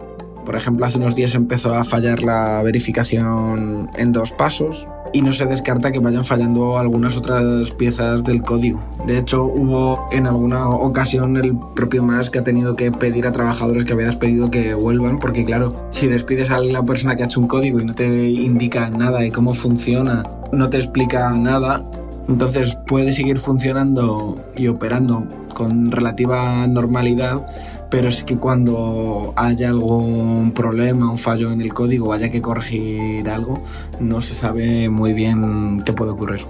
Por 0.47 0.55
ejemplo, 0.55 0.87
hace 0.87 0.99
unos 0.99 1.17
días 1.17 1.35
empezó 1.35 1.75
a 1.75 1.83
fallar 1.83 2.23
la 2.23 2.63
verificación 2.63 3.91
en 3.97 4.13
dos 4.13 4.31
pasos 4.31 4.89
y 5.13 5.23
no 5.23 5.33
se 5.33 5.45
descarta 5.45 5.91
que 5.91 5.99
vayan 5.99 6.25
fallando 6.25 6.79
algunas 6.79 7.17
otras 7.17 7.73
piezas 7.73 8.23
del 8.23 8.43
código. 8.43 8.81
De 9.09 9.19
hecho, 9.19 9.45
hubo 9.45 10.09
en 10.13 10.29
alguna 10.29 10.69
ocasión 10.69 11.37
el 11.37 11.59
propio 11.75 12.05
Musk 12.05 12.33
que 12.33 12.39
ha 12.39 12.45
tenido 12.45 12.77
que 12.77 12.93
pedir 12.93 13.27
a 13.27 13.33
trabajadores 13.33 13.85
que 13.85 13.93
había 13.93 14.07
despedido 14.07 14.49
que 14.49 14.75
vuelvan, 14.75 15.19
porque 15.19 15.45
claro, 15.45 15.89
si 15.91 16.07
despides 16.07 16.53
a 16.53 16.61
la 16.61 16.85
persona 16.85 17.17
que 17.17 17.25
ha 17.25 17.27
hecho 17.27 17.41
un 17.41 17.49
código 17.49 17.81
y 17.81 17.85
no 17.85 17.97
te 17.97 18.29
indica 18.29 18.89
nada 18.89 19.19
de 19.19 19.33
cómo 19.33 19.53
funciona, 19.53 20.23
no 20.53 20.71
te 20.71 20.77
explica 20.77 21.33
nada, 21.33 21.85
entonces 22.29 22.79
puede 22.87 23.13
seguir 23.13 23.39
funcionando 23.39 24.41
y 24.57 24.69
operando 24.69 25.27
con 25.55 25.91
relativa 25.91 26.67
normalidad, 26.67 27.47
pero 27.91 28.09
es 28.09 28.23
que 28.25 28.37
cuando 28.37 29.33
haya 29.37 29.69
algún 29.69 30.53
problema, 30.53 31.11
un 31.11 31.19
fallo 31.19 31.53
en 31.53 31.61
el 31.61 31.73
código 31.73 32.13
haya 32.13 32.31
que 32.31 32.43
corregir 32.43 33.29
algo, 33.29 33.63
no 34.01 34.21
se 34.21 34.35
sabe 34.35 34.89
muy 34.89 35.13
bien 35.13 35.83
qué 35.85 35.93
puede 35.93 36.13
ocurrir. 36.13 36.41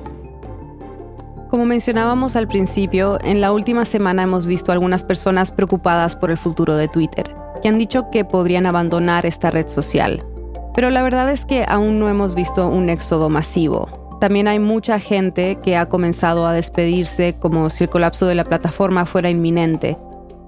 Como 1.50 1.64
mencionábamos 1.64 2.34
al 2.36 2.48
principio, 2.48 3.18
en 3.22 3.40
la 3.40 3.52
última 3.52 3.84
semana 3.84 4.24
hemos 4.24 4.46
visto 4.46 4.72
algunas 4.72 5.04
personas 5.04 5.52
preocupadas 5.52 6.16
por 6.16 6.30
el 6.30 6.38
futuro 6.38 6.76
de 6.76 6.88
Twitter, 6.88 7.34
que 7.62 7.68
han 7.68 7.78
dicho 7.78 8.10
que 8.10 8.24
podrían 8.24 8.66
abandonar 8.66 9.26
esta 9.26 9.50
red 9.50 9.68
social. 9.68 10.24
Pero 10.74 10.90
la 10.90 11.02
verdad 11.02 11.30
es 11.30 11.46
que 11.46 11.64
aún 11.68 11.98
no 11.98 12.08
hemos 12.08 12.34
visto 12.34 12.68
un 12.68 12.90
éxodo 12.90 13.30
masivo. 13.30 14.18
También 14.20 14.48
hay 14.48 14.58
mucha 14.58 14.98
gente 14.98 15.58
que 15.62 15.76
ha 15.76 15.88
comenzado 15.88 16.46
a 16.46 16.52
despedirse 16.52 17.34
como 17.38 17.70
si 17.70 17.84
el 17.84 17.90
colapso 17.90 18.26
de 18.26 18.34
la 18.34 18.44
plataforma 18.44 19.06
fuera 19.06 19.30
inminente. 19.30 19.96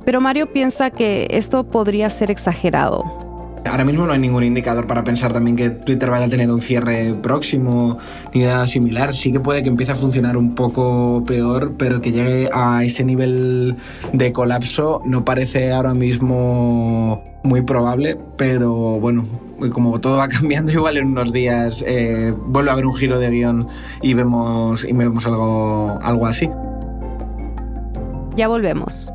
Pero 0.08 0.22
Mario 0.22 0.50
piensa 0.50 0.88
que 0.88 1.26
esto 1.32 1.64
podría 1.64 2.08
ser 2.08 2.30
exagerado. 2.30 3.04
Ahora 3.66 3.84
mismo 3.84 4.06
no 4.06 4.14
hay 4.14 4.18
ningún 4.18 4.42
indicador 4.42 4.86
para 4.86 5.04
pensar 5.04 5.34
también 5.34 5.54
que 5.54 5.68
Twitter 5.68 6.08
vaya 6.08 6.24
a 6.24 6.28
tener 6.30 6.50
un 6.50 6.62
cierre 6.62 7.12
próximo 7.12 7.98
ni 8.32 8.40
nada 8.40 8.66
similar. 8.66 9.14
Sí 9.14 9.32
que 9.32 9.38
puede 9.38 9.62
que 9.62 9.68
empiece 9.68 9.92
a 9.92 9.96
funcionar 9.96 10.38
un 10.38 10.54
poco 10.54 11.22
peor, 11.26 11.74
pero 11.76 12.00
que 12.00 12.10
llegue 12.10 12.48
a 12.54 12.82
ese 12.84 13.04
nivel 13.04 13.76
de 14.14 14.32
colapso 14.32 15.02
no 15.04 15.26
parece 15.26 15.72
ahora 15.72 15.92
mismo 15.92 17.22
muy 17.42 17.60
probable, 17.60 18.16
pero 18.38 18.72
bueno, 18.72 19.26
como 19.74 20.00
todo 20.00 20.16
va 20.16 20.28
cambiando, 20.28 20.72
igual 20.72 20.96
en 20.96 21.04
unos 21.04 21.34
días 21.34 21.84
eh, 21.86 22.32
vuelve 22.46 22.70
a 22.70 22.72
haber 22.72 22.86
un 22.86 22.94
giro 22.94 23.18
de 23.18 23.28
guion 23.28 23.68
y 24.00 24.14
vemos, 24.14 24.84
y 24.84 24.92
vemos 24.94 25.26
algo, 25.26 25.98
algo 26.00 26.26
así. 26.26 26.48
Ya 28.36 28.48
volvemos. 28.48 29.12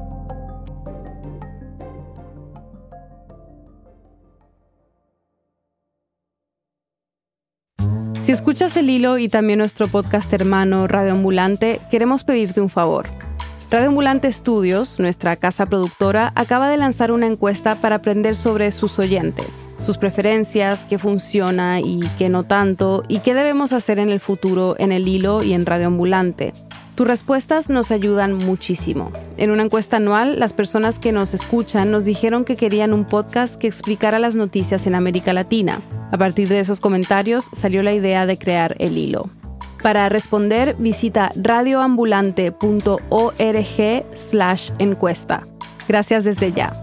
Escuchas 8.33 8.75
el 8.77 8.89
hilo 8.89 9.19
y 9.19 9.29
también 9.29 9.59
nuestro 9.59 9.87
podcast 9.87 10.33
hermano 10.33 10.87
Radio 10.87 11.11
Ambulante, 11.11 11.79
queremos 11.91 12.23
pedirte 12.23 12.61
un 12.61 12.69
favor. 12.69 13.05
Radio 13.69 13.89
Ambulante 13.89 14.31
Studios, 14.31 14.99
nuestra 14.99 15.35
casa 15.35 15.67
productora, 15.67 16.33
acaba 16.35 16.67
de 16.67 16.77
lanzar 16.77 17.11
una 17.11 17.27
encuesta 17.27 17.75
para 17.75 17.97
aprender 17.97 18.35
sobre 18.35 18.71
sus 18.71 18.97
oyentes, 18.97 19.65
sus 19.85 19.99
preferencias, 19.99 20.83
qué 20.83 20.97
funciona 20.97 21.79
y 21.79 21.99
qué 22.17 22.29
no 22.29 22.43
tanto, 22.43 23.03
y 23.07 23.19
qué 23.19 23.35
debemos 23.35 23.71
hacer 23.71 23.99
en 23.99 24.09
el 24.09 24.19
futuro 24.19 24.75
en 24.79 24.91
el 24.91 25.07
hilo 25.07 25.43
y 25.43 25.53
en 25.53 25.67
Radio 25.67 25.87
Ambulante. 25.87 26.53
Tus 26.95 27.07
respuestas 27.07 27.69
nos 27.71 27.91
ayudan 27.91 28.35
muchísimo. 28.35 29.11
En 29.37 29.49
una 29.49 29.63
encuesta 29.63 29.97
anual, 29.97 30.39
las 30.39 30.53
personas 30.53 30.99
que 30.99 31.11
nos 31.11 31.33
escuchan 31.33 31.89
nos 31.89 32.05
dijeron 32.05 32.45
que 32.45 32.55
querían 32.55 32.93
un 32.93 33.05
podcast 33.05 33.59
que 33.59 33.65
explicara 33.65 34.19
las 34.19 34.35
noticias 34.35 34.85
en 34.85 34.93
América 34.93 35.33
Latina. 35.33 35.81
A 36.11 36.19
partir 36.19 36.49
de 36.49 36.59
esos 36.59 36.79
comentarios 36.79 37.49
salió 37.51 37.81
la 37.81 37.93
idea 37.93 38.27
de 38.27 38.37
crear 38.37 38.75
el 38.77 38.99
hilo. 38.99 39.31
Para 39.81 40.07
responder, 40.07 40.75
visita 40.77 41.31
radioambulante.org 41.35 44.15
slash 44.15 44.69
encuesta. 44.77 45.41
Gracias 45.87 46.25
desde 46.25 46.51
ya. 46.51 46.79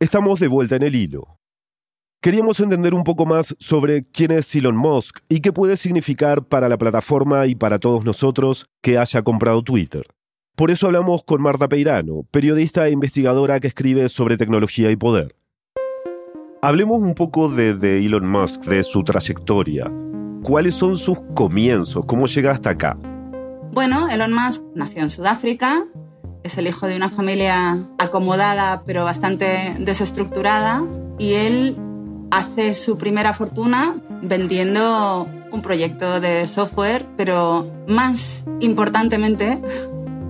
Estamos 0.00 0.40
de 0.40 0.48
vuelta 0.48 0.74
en 0.74 0.82
el 0.82 0.96
hilo. 0.96 1.38
Queríamos 2.24 2.58
entender 2.58 2.94
un 2.94 3.04
poco 3.04 3.26
más 3.26 3.54
sobre 3.58 4.04
quién 4.04 4.30
es 4.30 4.54
Elon 4.54 4.78
Musk 4.78 5.18
y 5.28 5.40
qué 5.40 5.52
puede 5.52 5.76
significar 5.76 6.42
para 6.42 6.70
la 6.70 6.78
plataforma 6.78 7.46
y 7.46 7.54
para 7.54 7.78
todos 7.78 8.06
nosotros 8.06 8.64
que 8.80 8.96
haya 8.96 9.20
comprado 9.20 9.62
Twitter. 9.62 10.06
Por 10.56 10.70
eso 10.70 10.86
hablamos 10.86 11.22
con 11.22 11.42
Marta 11.42 11.68
Peirano, 11.68 12.22
periodista 12.30 12.88
e 12.88 12.92
investigadora 12.92 13.60
que 13.60 13.68
escribe 13.68 14.08
sobre 14.08 14.38
tecnología 14.38 14.90
y 14.90 14.96
poder. 14.96 15.36
Hablemos 16.62 17.02
un 17.02 17.12
poco 17.12 17.50
de, 17.50 17.72
Elon 17.98 18.26
Musk, 18.26 18.62
de 18.62 18.82
su 18.84 19.04
trayectoria. 19.04 19.92
¿Cuáles 20.42 20.76
son 20.76 20.96
sus 20.96 21.18
comienzos? 21.34 22.06
¿Cómo 22.06 22.24
llega 22.24 22.52
hasta 22.52 22.70
acá? 22.70 22.96
Bueno, 23.70 24.08
Elon 24.08 24.32
Musk 24.32 24.64
nació 24.74 25.02
en 25.02 25.10
Sudáfrica, 25.10 25.84
es 26.42 26.56
el 26.56 26.68
hijo 26.68 26.86
de 26.86 26.96
una 26.96 27.10
familia 27.10 27.86
acomodada 27.98 28.82
pero 28.86 29.04
bastante 29.04 29.76
desestructurada 29.78 30.82
y 31.18 31.34
él 31.34 31.76
hace 32.30 32.74
su 32.74 32.98
primera 32.98 33.32
fortuna 33.32 33.96
vendiendo 34.22 35.28
un 35.50 35.62
proyecto 35.62 36.20
de 36.20 36.46
software, 36.46 37.06
pero 37.16 37.70
más 37.86 38.44
importantemente, 38.60 39.58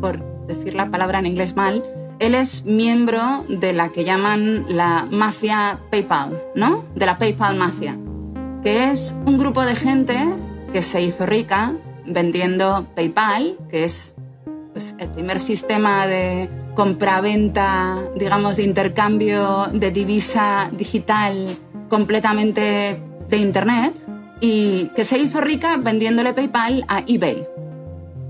por 0.00 0.22
decir 0.46 0.74
la 0.74 0.90
palabra 0.90 1.18
en 1.18 1.26
inglés 1.26 1.56
mal, 1.56 1.82
él 2.18 2.34
es 2.34 2.64
miembro 2.64 3.44
de 3.48 3.72
la 3.72 3.88
que 3.88 4.04
llaman 4.04 4.66
la 4.68 5.06
mafia 5.10 5.80
PayPal, 5.90 6.42
¿no? 6.54 6.84
De 6.94 7.06
la 7.06 7.18
PayPal 7.18 7.56
mafia, 7.56 7.96
que 8.62 8.90
es 8.90 9.14
un 9.26 9.38
grupo 9.38 9.62
de 9.62 9.74
gente 9.74 10.16
que 10.72 10.82
se 10.82 11.02
hizo 11.02 11.26
rica 11.26 11.72
vendiendo 12.06 12.86
PayPal, 12.94 13.56
que 13.70 13.84
es 13.84 14.14
pues, 14.72 14.94
el 14.98 15.08
primer 15.08 15.40
sistema 15.40 16.06
de 16.06 16.48
compra-venta, 16.74 17.98
digamos, 18.16 18.56
de 18.56 18.64
intercambio 18.64 19.68
de 19.72 19.90
divisa 19.90 20.70
digital 20.72 21.56
completamente 21.94 23.00
de 23.28 23.36
Internet 23.36 23.94
y 24.40 24.86
que 24.96 25.04
se 25.04 25.16
hizo 25.16 25.40
rica 25.40 25.76
vendiéndole 25.76 26.32
PayPal 26.32 26.84
a 26.88 27.04
eBay. 27.06 27.46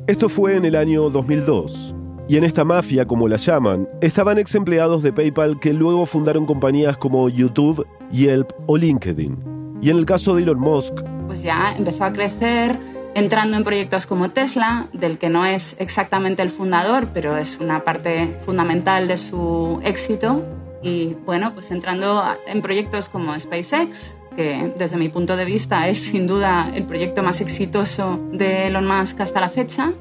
Esto 0.07 0.29
fue 0.29 0.57
en 0.57 0.67
el 0.67 0.77
año 0.77 1.09
2002. 1.09 1.95
Y 2.29 2.37
en 2.37 2.45
esta 2.45 2.63
mafia, 2.65 3.07
como 3.07 3.27
la 3.27 3.39
llaman, 3.39 3.89
estaban 4.03 4.37
ex 4.37 4.55
empleados 4.55 5.03
de 5.03 5.15
PayPal 5.15 5.59
que 5.61 5.73
luego 5.73 6.05
fundaron 6.05 6.45
compañías 6.45 6.99
como 6.99 7.31
YouTube, 7.31 7.87
Yelp 8.13 8.51
o 8.67 8.77
LinkedIn. 8.77 9.79
Y 9.81 9.89
en 9.89 9.97
el 9.97 10.05
caso 10.05 10.35
de 10.35 10.43
Elon 10.43 10.61
Musk, 10.61 11.01
pues 11.27 11.43
ya 11.43 11.75
empezó 11.75 12.05
a 12.05 12.13
crecer 12.13 12.79
entrando 13.15 13.57
en 13.57 13.65
proyectos 13.65 14.05
como 14.05 14.31
Tesla, 14.31 14.89
del 14.93 15.17
que 15.17 15.31
no 15.31 15.47
es 15.47 15.75
exactamente 15.79 16.43
el 16.43 16.51
fundador, 16.51 17.09
pero 17.15 17.39
es 17.39 17.59
una 17.61 17.83
parte 17.83 18.37
fundamental 18.45 19.09
de 19.09 19.17
su 19.17 19.81
éxito. 19.85 20.45
Y 20.85 21.15
bueno, 21.25 21.55
pues 21.55 21.71
entrando 21.71 22.23
en 22.47 22.61
proyectos 22.61 23.09
como 23.09 23.39
SpaceX, 23.41 24.15
que 24.37 24.75
desde 24.79 24.99
mi 24.99 25.09
punto 25.09 25.35
de 25.35 25.47
vista 25.47 25.89
es 25.89 25.99
sin 25.99 26.27
duda 26.27 26.71
el 26.75 26.85
proyecto 26.85 27.23
más 27.23 27.41
exitoso 27.41 28.21
de 28.33 28.67
Elon 28.67 28.87
Musk 28.87 29.19
hasta 29.21 29.41
la 29.41 29.49
fecha, 29.49 29.95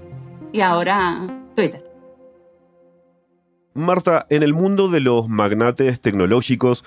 y 0.52 0.60
ahora 0.60 1.20
Twitter. 1.56 1.90
Marta, 3.74 4.28
en 4.30 4.44
el 4.44 4.54
mundo 4.54 4.90
de 4.90 5.00
los 5.00 5.30
magnates 5.30 6.02
tecnológicos, 6.02 6.84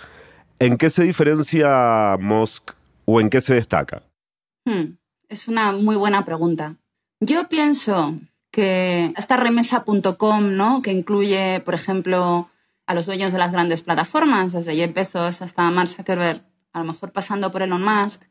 ¿en 0.58 0.76
qué 0.76 0.90
se 0.90 1.04
diferencia 1.04 2.18
Musk 2.20 2.72
o 3.06 3.18
en 3.22 3.30
qué 3.30 3.40
se 3.40 3.54
destaca? 3.54 4.02
Hmm, 4.66 4.98
es 5.30 5.48
una 5.48 5.72
muy 5.72 5.96
buena 5.96 6.26
pregunta. 6.26 6.76
Yo 7.20 7.48
pienso 7.48 8.14
que 8.50 9.14
esta 9.16 9.38
remesa.com, 9.38 10.54
¿no? 10.54 10.82
que 10.82 10.92
incluye, 10.92 11.60
por 11.60 11.74
ejemplo, 11.74 12.50
a 12.86 12.94
los 12.94 13.06
dueños 13.06 13.32
de 13.32 13.38
las 13.38 13.52
grandes 13.52 13.82
plataformas, 13.82 14.52
desde 14.52 14.76
Jeff 14.76 14.94
Bezos 14.94 15.42
hasta 15.42 15.70
Mark 15.70 15.88
Zuckerberg, 15.88 16.40
a 16.72 16.78
lo 16.78 16.84
mejor 16.84 17.12
pasando 17.12 17.50
por 17.50 17.62
Elon 17.62 17.82
Musk, 17.82 18.22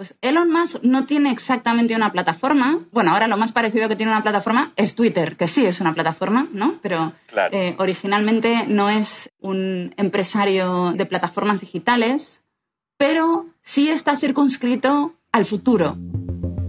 pues 0.00 0.14
Elon 0.22 0.50
Musk 0.50 0.82
no 0.82 1.04
tiene 1.04 1.30
exactamente 1.30 1.94
una 1.94 2.10
plataforma. 2.10 2.78
Bueno, 2.90 3.12
ahora 3.12 3.28
lo 3.28 3.36
más 3.36 3.52
parecido 3.52 3.86
que 3.86 3.96
tiene 3.96 4.12
una 4.12 4.22
plataforma 4.22 4.72
es 4.76 4.94
Twitter, 4.94 5.36
que 5.36 5.46
sí 5.46 5.66
es 5.66 5.78
una 5.82 5.92
plataforma, 5.92 6.48
¿no? 6.54 6.78
Pero 6.80 7.12
eh, 7.52 7.74
originalmente 7.78 8.64
no 8.66 8.88
es 8.88 9.28
un 9.40 9.92
empresario 9.98 10.92
de 10.92 11.04
plataformas 11.04 11.60
digitales, 11.60 12.40
pero 12.96 13.44
sí 13.60 13.90
está 13.90 14.16
circunscrito 14.16 15.16
al 15.32 15.44
futuro. 15.44 15.98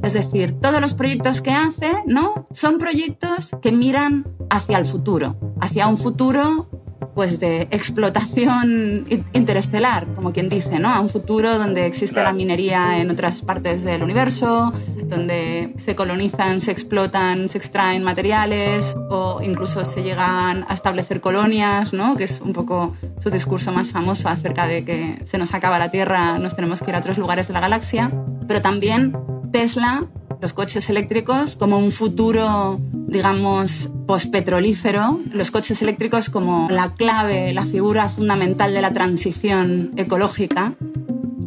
Es 0.04 0.12
decir, 0.12 0.60
todos 0.60 0.82
los 0.82 0.94
proyectos 0.94 1.42
que 1.42 1.52
hace, 1.52 2.04
¿no? 2.06 2.48
Son 2.54 2.80
proyectos 2.80 3.52
que 3.62 3.72
miran 3.72 4.26
hacia 4.50 4.78
el 4.78 4.86
futuro, 4.86 5.38
hacia 5.62 5.88
un 5.88 5.98
futuro 5.98 6.68
pues 7.14 7.40
de 7.40 7.64
explotación 7.72 9.06
interestelar, 9.34 10.08
como 10.16 10.32
quien 10.32 10.50
dice, 10.50 10.80
¿no? 10.80 10.90
A 10.90 11.00
un 11.00 11.10
futuro 11.10 11.58
donde 11.58 11.86
existe 11.86 12.22
la 12.22 12.34
minería 12.34 13.00
en 13.00 13.10
otras 13.12 13.42
partes 13.42 13.84
del 13.84 14.04
universo, 14.04 14.74
donde 15.06 15.74
se 15.78 15.96
colonizan, 15.96 16.62
se 16.62 16.72
explotan, 16.72 17.50
se 17.50 17.58
extraen 17.58 18.04
materiales 18.04 18.96
o 19.10 19.42
incluso 19.44 19.84
se 19.86 20.04
llegan 20.04 20.66
a 20.68 20.74
establecer 20.74 21.22
colonias, 21.22 21.94
¿no? 21.94 22.16
Que 22.16 22.24
es 22.26 22.42
un 22.42 22.54
poco 22.54 22.96
su 23.20 23.30
discurso 23.30 23.72
más 23.72 23.90
famoso 23.90 24.30
acerca 24.30 24.68
de 24.68 24.86
que 24.86 25.22
se 25.26 25.38
nos 25.38 25.54
acaba 25.54 25.80
la 25.80 25.92
Tierra, 25.92 26.40
nos 26.40 26.56
tenemos 26.56 26.82
que 26.82 26.92
ir 26.92 26.96
a 26.96 27.00
otros 27.00 27.18
lugares 27.18 27.48
de 27.48 27.54
la 27.54 27.60
galaxia, 27.60 28.12
pero 28.48 28.62
también 28.62 29.16
Tesla 29.52 30.06
los 30.42 30.54
coches 30.54 30.90
eléctricos 30.90 31.56
como 31.56 31.78
un 31.78 31.92
futuro, 31.92 32.80
digamos, 33.12 33.90
pospetrolífero, 34.08 35.20
los 35.34 35.52
coches 35.52 35.82
eléctricos 35.82 36.30
como 36.30 36.70
la 36.72 36.94
clave, 36.94 37.54
la 37.54 37.66
figura 37.66 38.08
fundamental 38.08 38.74
de 38.74 38.82
la 38.82 38.94
transición 38.94 39.92
ecológica. 39.98 40.74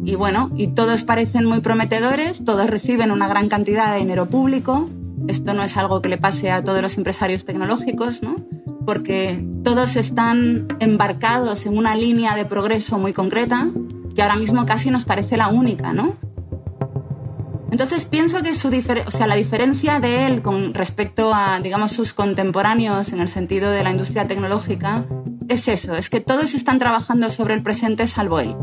Y 0.05 0.13
bueno, 0.13 0.51
y 0.55 0.67
todos 0.67 1.03
parecen 1.03 1.45
muy 1.45 1.61
prometedores, 1.61 2.45
todos 2.45 2.69
reciben 2.69 3.09
una 3.09 3.27
gran 3.27 3.49
cantidad 3.49 3.91
de 3.91 3.99
dinero 3.99 4.27
público. 4.27 4.87
Esto 5.27 5.55
no 5.55 5.63
es 5.63 5.75
algo 5.75 6.03
que 6.03 6.09
le 6.09 6.19
pase 6.19 6.51
a 6.51 6.63
todos 6.63 6.83
los 6.83 6.97
empresarios 6.97 7.45
tecnológicos, 7.45 8.21
¿no? 8.21 8.35
Porque 8.85 9.43
todos 9.63 9.95
están 9.95 10.67
embarcados 10.79 11.65
en 11.65 11.75
una 11.75 11.95
línea 11.95 12.35
de 12.35 12.45
progreso 12.45 12.99
muy 12.99 13.11
concreta 13.11 13.67
que 14.15 14.21
ahora 14.21 14.35
mismo 14.35 14.67
casi 14.67 14.91
nos 14.91 15.03
parece 15.03 15.35
la 15.35 15.47
única, 15.47 15.93
¿no? 15.93 16.15
Entonces 17.71 18.05
pienso 18.05 18.41
que 18.43 18.55
su 18.55 18.69
o 18.69 19.11
sea, 19.11 19.27
la 19.27 19.35
diferencia 19.35 19.99
de 19.99 20.27
él 20.27 20.41
con 20.41 20.73
respecto 20.73 21.33
a, 21.33 21.59
digamos, 21.59 21.91
sus 21.91 22.13
contemporáneos 22.13 23.11
en 23.11 23.19
el 23.19 23.27
sentido 23.27 23.71
de 23.71 23.83
la 23.83 23.91
industria 23.91 24.27
tecnológica 24.27 25.05
es 25.49 25.67
eso, 25.67 25.95
es 25.95 26.09
que 26.09 26.21
todos 26.21 26.53
están 26.53 26.79
trabajando 26.79 27.29
sobre 27.29 27.53
el 27.53 27.63
presente 27.63 28.07
salvo 28.07 28.39
él. 28.39 28.55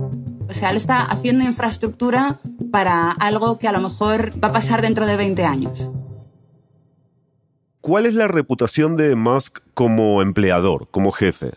O 0.49 0.53
sea, 0.53 0.71
él 0.71 0.77
está 0.77 1.03
haciendo 1.03 1.45
infraestructura 1.45 2.41
para 2.71 3.11
algo 3.11 3.59
que 3.59 3.69
a 3.69 3.73
lo 3.73 3.81
mejor 3.81 4.33
va 4.43 4.49
a 4.49 4.53
pasar 4.53 4.83
dentro 4.83 5.07
de 5.07 5.17
20 5.17 5.45
años. 5.45 5.89
¿Cuál 7.81 8.07
es 8.07 8.15
la 8.15 8.29
reputación 8.29 8.97
de 8.97 9.17
Musk 9.17 9.59
como 9.75 10.23
empleador, 10.23 10.89
como 10.91 11.11
jefe? 11.11 11.53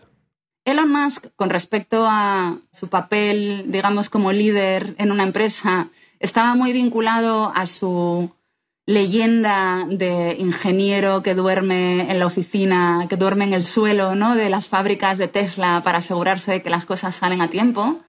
Elon 0.64 0.90
Musk, 0.90 1.26
con 1.36 1.50
respecto 1.50 2.04
a 2.08 2.56
su 2.72 2.88
papel, 2.88 3.66
digamos, 3.68 4.10
como 4.10 4.32
líder 4.32 4.96
en 4.98 5.12
una 5.12 5.22
empresa, 5.22 5.88
estaba 6.20 6.54
muy 6.54 6.72
vinculado 6.72 7.52
a 7.54 7.66
su 7.66 8.30
leyenda 8.86 9.84
de 9.88 10.36
ingeniero 10.38 11.22
que 11.22 11.34
duerme 11.34 12.10
en 12.10 12.18
la 12.18 12.26
oficina, 12.26 13.06
que 13.08 13.16
duerme 13.16 13.44
en 13.44 13.52
el 13.52 13.64
suelo 13.64 14.14
¿no? 14.14 14.36
de 14.36 14.48
las 14.48 14.68
fábricas 14.68 15.18
de 15.18 15.28
Tesla 15.28 15.82
para 15.84 15.98
asegurarse 15.98 16.52
de 16.52 16.62
que 16.62 16.70
las 16.70 16.86
cosas 16.86 17.16
salen 17.16 17.40
a 17.40 17.50
tiempo. 17.50 18.00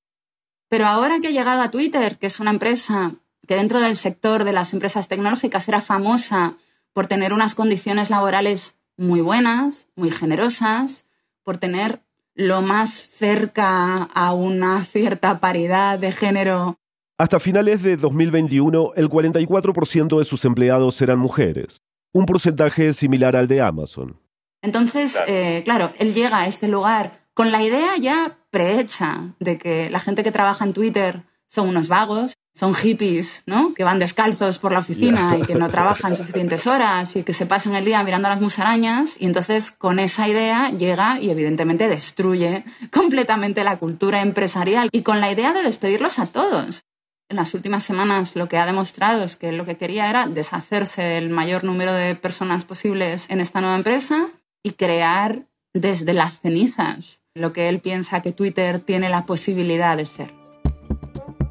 Pero 0.70 0.86
ahora 0.86 1.20
que 1.20 1.28
ha 1.28 1.32
llegado 1.32 1.62
a 1.62 1.72
Twitter, 1.72 2.17
que 2.17 2.28
es 2.28 2.39
una 2.39 2.52
empresa 2.52 3.13
que 3.48 3.56
dentro 3.56 3.80
del 3.80 3.96
sector 3.96 4.43
de 4.43 4.54
las 4.54 4.74
empresas 4.74 5.08
tecnológicas 5.08 5.67
era 5.67 5.82
famosa 5.82 6.56
por 6.93 7.08
tener 7.08 7.34
unas 7.34 7.56
condiciones 7.56 8.10
laborales 8.10 8.76
muy 8.98 9.22
buenas, 9.22 9.88
muy 9.96 10.12
generosas, 10.12 11.06
por 11.43 11.58
tener 11.58 12.02
lo 12.36 12.62
más 12.62 12.91
cerca 12.91 14.04
a 14.04 14.34
una 14.34 14.84
cierta 14.86 15.39
paridad 15.39 15.98
de 15.98 16.12
género 16.12 16.78
Hasta 17.19 17.39
finales 17.39 17.82
de 17.82 17.97
2021, 17.97 18.91
el 18.95 19.10
44% 19.10 20.19
de 20.19 20.23
sus 20.23 20.45
empleados 20.45 21.01
eran 21.01 21.17
mujeres, 21.17 21.82
un 22.13 22.27
porcentaje 22.27 22.93
similar 22.93 23.36
al 23.36 23.47
de 23.47 23.60
Amazon. 23.60 24.21
Entonces, 24.62 25.17
eh, 25.27 25.63
claro, 25.65 25.91
él 25.97 26.13
llega 26.13 26.41
a 26.41 26.47
este 26.47 26.67
lugar 26.67 27.25
con 27.34 27.51
la 27.51 27.63
idea 27.63 27.97
ya 27.97 28.38
prehecha 28.51 29.34
de 29.39 29.58
que 29.58 29.89
la 29.89 29.99
gente 29.99 30.23
que 30.23 30.32
trabaja 30.32 30.63
en 30.63 30.73
Twitter 30.73 31.23
son 31.47 31.69
unos 31.69 31.88
vagos, 31.88 32.34
son 32.53 32.75
hippies, 32.75 33.41
¿no? 33.47 33.73
Que 33.73 33.84
van 33.84 33.97
descalzos 33.97 34.60
por 34.60 34.71
la 34.71 34.80
oficina 34.80 35.38
y 35.41 35.41
que 35.41 35.56
no 35.56 35.69
trabajan 35.69 36.15
suficientes 36.15 36.67
horas 36.67 37.15
y 37.15 37.23
que 37.23 37.34
se 37.34 37.47
pasan 37.47 37.73
el 37.73 37.86
día 37.86 38.03
mirando 38.03 38.27
a 38.27 38.32
las 38.32 38.41
musarañas. 38.41 39.15
Y 39.19 39.25
entonces 39.25 39.71
con 39.71 39.97
esa 39.97 40.27
idea 40.27 40.69
llega 40.69 41.19
y 41.19 41.32
evidentemente 41.32 41.88
destruye 41.88 42.63
completamente 42.91 43.63
la 43.63 43.77
cultura 43.77 44.21
empresarial 44.21 44.89
y 44.91 45.01
con 45.01 45.19
la 45.19 45.32
idea 45.32 45.53
de 45.53 45.63
despedirlos 45.63 46.19
a 46.19 46.27
todos. 46.27 46.82
En 47.29 47.35
las 47.35 47.53
últimas 47.53 47.83
semanas 47.83 48.37
lo 48.37 48.47
que 48.47 48.57
ha 48.57 48.65
demostrado 48.65 49.21
es 49.21 49.35
que 49.35 49.51
lo 49.51 49.65
que 49.65 49.75
quería 49.75 50.09
era 50.09 50.27
deshacerse 50.27 51.01
del 51.01 51.29
mayor 51.29 51.65
número 51.65 51.91
de 51.91 52.15
personas 52.15 52.63
posibles 52.63 53.25
en 53.27 53.41
esta 53.41 53.59
nueva 53.59 53.75
empresa 53.75 54.29
y 54.63 54.71
crear 54.71 55.45
desde 55.73 56.13
las 56.13 56.39
cenizas 56.39 57.21
lo 57.35 57.51
que 57.51 57.67
él 57.67 57.79
piensa 57.79 58.21
que 58.21 58.31
Twitter 58.31 58.79
tiene 58.79 59.09
la 59.09 59.25
posibilidad 59.25 59.97
de 59.97 60.05
ser. 60.05 60.33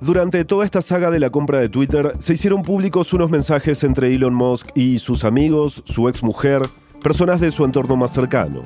Durante 0.01 0.47
toda 0.47 0.65
esta 0.65 0.81
saga 0.81 1.11
de 1.11 1.21
la 1.21 1.29
compra 1.29 1.59
de 1.59 1.69
Twitter, 1.69 2.15
se 2.21 2.33
hicieron 2.33 2.63
públicos 2.63 3.13
unos 3.13 3.31
mensajes 3.31 3.85
entre 3.85 4.15
Elon 4.15 4.35
Musk 4.35 4.69
y 4.75 4.99
sus 4.99 5.25
amigos, 5.25 5.83
su 5.85 6.09
exmujer, 6.09 6.63
personas 7.03 7.43
de 7.43 7.51
su 7.51 7.67
entorno 7.67 7.97
más 7.97 8.15
cercano. 8.15 8.63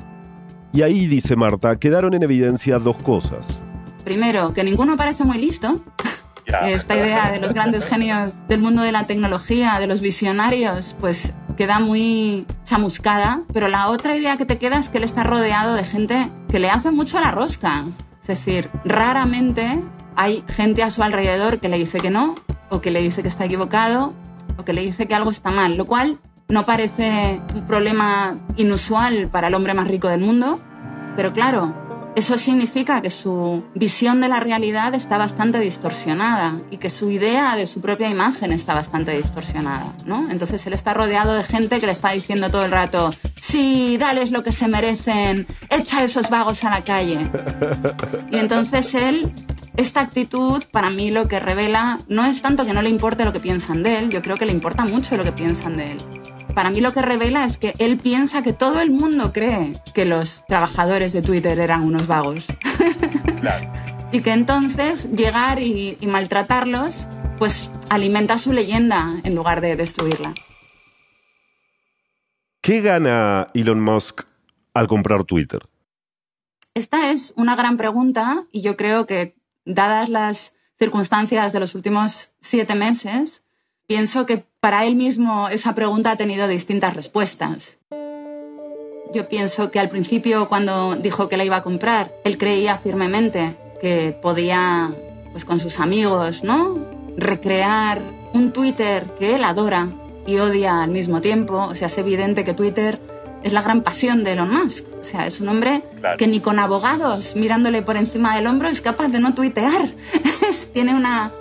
Y 0.71 0.83
ahí, 0.83 1.07
dice 1.07 1.35
Marta, 1.35 1.77
quedaron 1.77 2.13
en 2.13 2.23
evidencia 2.23 2.79
dos 2.79 2.95
cosas. 2.97 3.61
Primero, 4.05 4.53
que 4.53 4.63
ninguno 4.63 4.95
parece 4.95 5.25
muy 5.25 5.39
listo. 5.39 5.81
Esta 6.45 6.95
idea 6.95 7.31
de 7.31 7.39
los 7.39 7.53
grandes 7.53 7.85
genios 7.85 8.33
del 8.47 8.59
mundo 8.59 8.81
de 8.81 8.91
la 8.91 9.07
tecnología, 9.07 9.79
de 9.79 9.87
los 9.87 10.01
visionarios, 10.01 10.95
pues 10.99 11.33
queda 11.57 11.79
muy 11.79 12.45
chamuscada. 12.65 13.41
Pero 13.53 13.67
la 13.67 13.89
otra 13.89 14.15
idea 14.15 14.37
que 14.37 14.45
te 14.45 14.57
queda 14.57 14.77
es 14.77 14.89
que 14.89 14.97
él 14.97 15.03
está 15.03 15.23
rodeado 15.23 15.75
de 15.75 15.83
gente 15.83 16.31
que 16.49 16.59
le 16.59 16.69
hace 16.69 16.91
mucho 16.91 17.17
a 17.17 17.21
la 17.21 17.31
rosca. 17.31 17.85
Es 18.21 18.27
decir, 18.27 18.69
raramente 18.83 19.81
hay 20.15 20.43
gente 20.47 20.83
a 20.83 20.89
su 20.89 21.03
alrededor 21.03 21.59
que 21.59 21.69
le 21.69 21.77
dice 21.77 21.99
que 21.99 22.09
no, 22.09 22.35
o 22.69 22.81
que 22.81 22.91
le 22.91 23.01
dice 23.01 23.21
que 23.21 23.27
está 23.27 23.45
equivocado, 23.45 24.13
o 24.57 24.65
que 24.65 24.73
le 24.73 24.81
dice 24.81 25.07
que 25.07 25.15
algo 25.15 25.29
está 25.29 25.51
mal, 25.51 25.77
lo 25.77 25.85
cual 25.85 26.19
no 26.47 26.65
parece 26.65 27.39
un 27.55 27.65
problema 27.65 28.37
inusual 28.57 29.29
para 29.31 29.47
el 29.47 29.53
hombre 29.53 29.73
más 29.73 29.87
rico 29.87 30.09
del 30.09 30.21
mundo, 30.21 30.59
pero 31.15 31.33
claro, 31.33 31.73
eso 32.21 32.37
significa 32.37 33.01
que 33.01 33.09
su 33.09 33.63
visión 33.73 34.21
de 34.21 34.29
la 34.29 34.39
realidad 34.39 34.93
está 34.93 35.17
bastante 35.17 35.59
distorsionada 35.59 36.61
y 36.69 36.77
que 36.77 36.91
su 36.91 37.09
idea 37.09 37.55
de 37.55 37.65
su 37.65 37.81
propia 37.81 38.09
imagen 38.09 38.51
está 38.51 38.75
bastante 38.75 39.17
distorsionada, 39.17 39.91
¿no? 40.05 40.29
Entonces 40.29 40.63
él 40.67 40.73
está 40.73 40.93
rodeado 40.93 41.33
de 41.33 41.41
gente 41.41 41.79
que 41.79 41.87
le 41.87 41.91
está 41.91 42.11
diciendo 42.11 42.51
todo 42.51 42.63
el 42.63 42.71
rato, 42.71 43.11
sí, 43.39 43.97
dales 43.97 44.29
lo 44.29 44.43
que 44.43 44.51
se 44.51 44.67
merecen, 44.67 45.47
echa 45.71 45.97
a 45.97 46.03
esos 46.03 46.29
vagos 46.29 46.63
a 46.63 46.69
la 46.69 46.83
calle. 46.83 47.27
Y 48.31 48.37
entonces 48.37 48.93
él 48.93 49.33
esta 49.75 50.01
actitud 50.01 50.63
para 50.69 50.91
mí 50.91 51.09
lo 51.09 51.27
que 51.27 51.39
revela 51.39 51.97
no 52.07 52.25
es 52.25 52.39
tanto 52.39 52.67
que 52.67 52.73
no 52.73 52.83
le 52.83 52.89
importe 52.89 53.25
lo 53.25 53.33
que 53.33 53.39
piensan 53.39 53.81
de 53.81 53.97
él, 53.97 54.09
yo 54.11 54.21
creo 54.21 54.37
que 54.37 54.45
le 54.45 54.51
importa 54.51 54.85
mucho 54.85 55.17
lo 55.17 55.23
que 55.23 55.31
piensan 55.31 55.75
de 55.75 55.93
él. 55.93 56.30
Para 56.53 56.69
mí 56.69 56.81
lo 56.81 56.93
que 56.93 57.01
revela 57.01 57.45
es 57.45 57.57
que 57.57 57.73
él 57.79 57.97
piensa 57.97 58.43
que 58.43 58.53
todo 58.53 58.81
el 58.81 58.91
mundo 58.91 59.31
cree 59.31 59.73
que 59.93 60.05
los 60.05 60.45
trabajadores 60.47 61.13
de 61.13 61.21
Twitter 61.21 61.59
eran 61.59 61.83
unos 61.83 62.07
vagos. 62.07 62.45
y 64.11 64.21
que 64.21 64.33
entonces 64.33 65.11
llegar 65.11 65.61
y, 65.61 65.97
y 65.99 66.07
maltratarlos 66.07 67.07
pues 67.37 67.71
alimenta 67.89 68.37
su 68.37 68.53
leyenda 68.53 69.19
en 69.23 69.33
lugar 69.33 69.61
de 69.61 69.75
destruirla. 69.75 70.35
¿Qué 72.61 72.81
gana 72.81 73.47
Elon 73.55 73.81
Musk 73.81 74.21
al 74.73 74.87
comprar 74.87 75.23
Twitter? 75.23 75.61
Esta 76.75 77.11
es 77.11 77.33
una 77.35 77.55
gran 77.55 77.77
pregunta 77.77 78.45
y 78.51 78.61
yo 78.61 78.77
creo 78.77 79.07
que 79.07 79.35
dadas 79.65 80.09
las 80.09 80.53
circunstancias 80.77 81.53
de 81.53 81.59
los 81.59 81.75
últimos 81.75 82.31
siete 82.39 82.75
meses, 82.75 83.40
pienso 83.91 84.25
que 84.25 84.45
para 84.61 84.85
él 84.85 84.95
mismo 84.95 85.49
esa 85.49 85.75
pregunta 85.75 86.11
ha 86.11 86.15
tenido 86.15 86.47
distintas 86.47 86.95
respuestas. 86.95 87.77
Yo 89.13 89.27
pienso 89.27 89.69
que 89.69 89.81
al 89.81 89.89
principio, 89.89 90.47
cuando 90.47 90.95
dijo 90.95 91.27
que 91.27 91.35
la 91.35 91.43
iba 91.43 91.57
a 91.57 91.61
comprar, 91.61 92.09
él 92.23 92.37
creía 92.37 92.77
firmemente 92.77 93.57
que 93.81 94.17
podía, 94.21 94.91
pues 95.33 95.43
con 95.43 95.59
sus 95.59 95.81
amigos, 95.81 96.41
¿no? 96.41 96.79
Recrear 97.17 97.99
un 98.33 98.53
Twitter 98.53 99.07
que 99.19 99.35
él 99.35 99.43
adora 99.43 99.89
y 100.25 100.37
odia 100.37 100.83
al 100.83 100.91
mismo 100.91 101.19
tiempo. 101.19 101.57
O 101.57 101.75
sea, 101.75 101.87
es 101.87 101.97
evidente 101.97 102.45
que 102.45 102.53
Twitter 102.53 102.97
es 103.43 103.51
la 103.51 103.61
gran 103.61 103.81
pasión 103.81 104.23
de 104.23 104.31
Elon 104.31 104.53
Musk. 104.53 104.85
O 105.01 105.03
sea, 105.03 105.27
es 105.27 105.41
un 105.41 105.49
hombre 105.49 105.83
que 106.17 106.27
ni 106.27 106.39
con 106.39 106.59
abogados 106.59 107.35
mirándole 107.35 107.81
por 107.81 107.97
encima 107.97 108.37
del 108.37 108.47
hombro 108.47 108.69
es 108.69 108.79
capaz 108.79 109.09
de 109.09 109.19
no 109.19 109.33
tuitear. 109.33 109.93
Tiene 110.73 110.95
una 110.95 111.33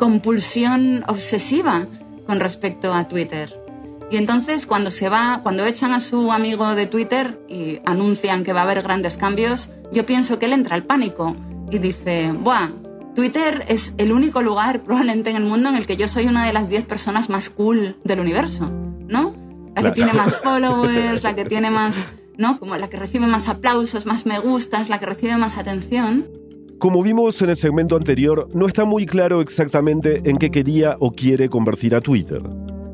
compulsión 0.00 1.04
obsesiva 1.08 1.86
con 2.26 2.40
respecto 2.40 2.94
a 2.94 3.06
Twitter. 3.06 3.54
Y 4.10 4.16
entonces 4.16 4.66
cuando 4.66 4.90
se 4.90 5.10
va, 5.10 5.40
cuando 5.42 5.66
echan 5.66 5.92
a 5.92 6.00
su 6.00 6.32
amigo 6.32 6.74
de 6.74 6.86
Twitter 6.86 7.38
y 7.48 7.80
anuncian 7.84 8.42
que 8.42 8.54
va 8.54 8.60
a 8.60 8.62
haber 8.62 8.82
grandes 8.82 9.18
cambios, 9.18 9.68
yo 9.92 10.06
pienso 10.06 10.38
que 10.38 10.46
él 10.46 10.54
entra 10.54 10.74
al 10.74 10.84
pánico 10.84 11.36
y 11.70 11.78
dice, 11.78 12.32
"Buah, 12.32 12.70
Twitter 13.14 13.66
es 13.68 13.92
el 13.98 14.10
único 14.10 14.40
lugar 14.40 14.80
probablemente 14.84 15.28
en 15.28 15.36
el 15.36 15.44
mundo 15.44 15.68
en 15.68 15.76
el 15.76 15.86
que 15.86 15.98
yo 15.98 16.08
soy 16.08 16.24
una 16.26 16.46
de 16.46 16.54
las 16.54 16.70
10 16.70 16.86
personas 16.86 17.28
más 17.28 17.50
cool 17.50 17.98
del 18.02 18.20
universo, 18.20 18.70
¿no? 19.06 19.34
La 19.76 19.82
que 19.82 19.92
tiene 19.92 20.14
más 20.14 20.34
followers, 20.42 21.22
la 21.22 21.34
que 21.34 21.44
tiene 21.44 21.70
más, 21.70 21.94
¿no? 22.38 22.58
Como 22.58 22.74
la 22.78 22.88
que 22.88 22.96
recibe 22.96 23.26
más 23.26 23.48
aplausos, 23.48 24.06
más 24.06 24.24
me 24.24 24.38
gustas, 24.38 24.88
la 24.88 24.98
que 24.98 25.04
recibe 25.04 25.36
más 25.36 25.58
atención. 25.58 26.26
Como 26.80 27.02
vimos 27.02 27.42
en 27.42 27.50
el 27.50 27.56
segmento 27.56 27.94
anterior, 27.94 28.48
no 28.54 28.66
está 28.66 28.86
muy 28.86 29.04
claro 29.04 29.42
exactamente 29.42 30.22
en 30.24 30.38
qué 30.38 30.50
quería 30.50 30.96
o 30.98 31.10
quiere 31.10 31.50
convertir 31.50 31.94
a 31.94 32.00
Twitter. 32.00 32.40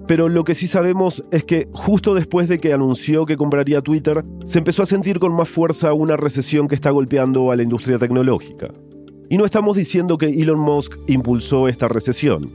Pero 0.09 0.29
lo 0.29 0.43
que 0.43 0.57
sí 0.57 0.67
sabemos 0.67 1.23
es 1.31 1.45
que 1.45 1.69
justo 1.71 2.13
después 2.13 2.49
de 2.49 2.59
que 2.59 2.73
anunció 2.73 3.27
que 3.27 3.37
compraría 3.37 3.83
Twitter, 3.83 4.25
se 4.45 4.59
empezó 4.59 4.83
a 4.83 4.87
sentir 4.87 5.21
con 5.21 5.33
más 5.33 5.49
fuerza 5.49 5.93
una 5.93 6.17
recesión 6.17 6.67
que 6.67 6.75
está 6.75 6.91
golpeando 6.91 7.53
a 7.53 7.57
la 7.57 7.63
industria 7.63 7.97
tecnológica. 7.97 8.71
Y 9.31 9.39
no 9.39 9.45
estamos 9.45 9.77
diciendo 9.77 10.19
que 10.19 10.31
Elon 10.31 10.59
Musk 10.59 10.97
impulsó 11.07 11.69
esta 11.69 11.87
recesión. 11.87 12.51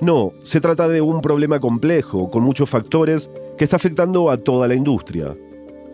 No, 0.00 0.32
se 0.44 0.62
trata 0.62 0.88
de 0.88 1.02
un 1.02 1.20
problema 1.20 1.60
complejo, 1.60 2.30
con 2.30 2.42
muchos 2.42 2.70
factores, 2.70 3.28
que 3.58 3.64
está 3.64 3.76
afectando 3.76 4.30
a 4.30 4.38
toda 4.38 4.66
la 4.66 4.74
industria. 4.74 5.36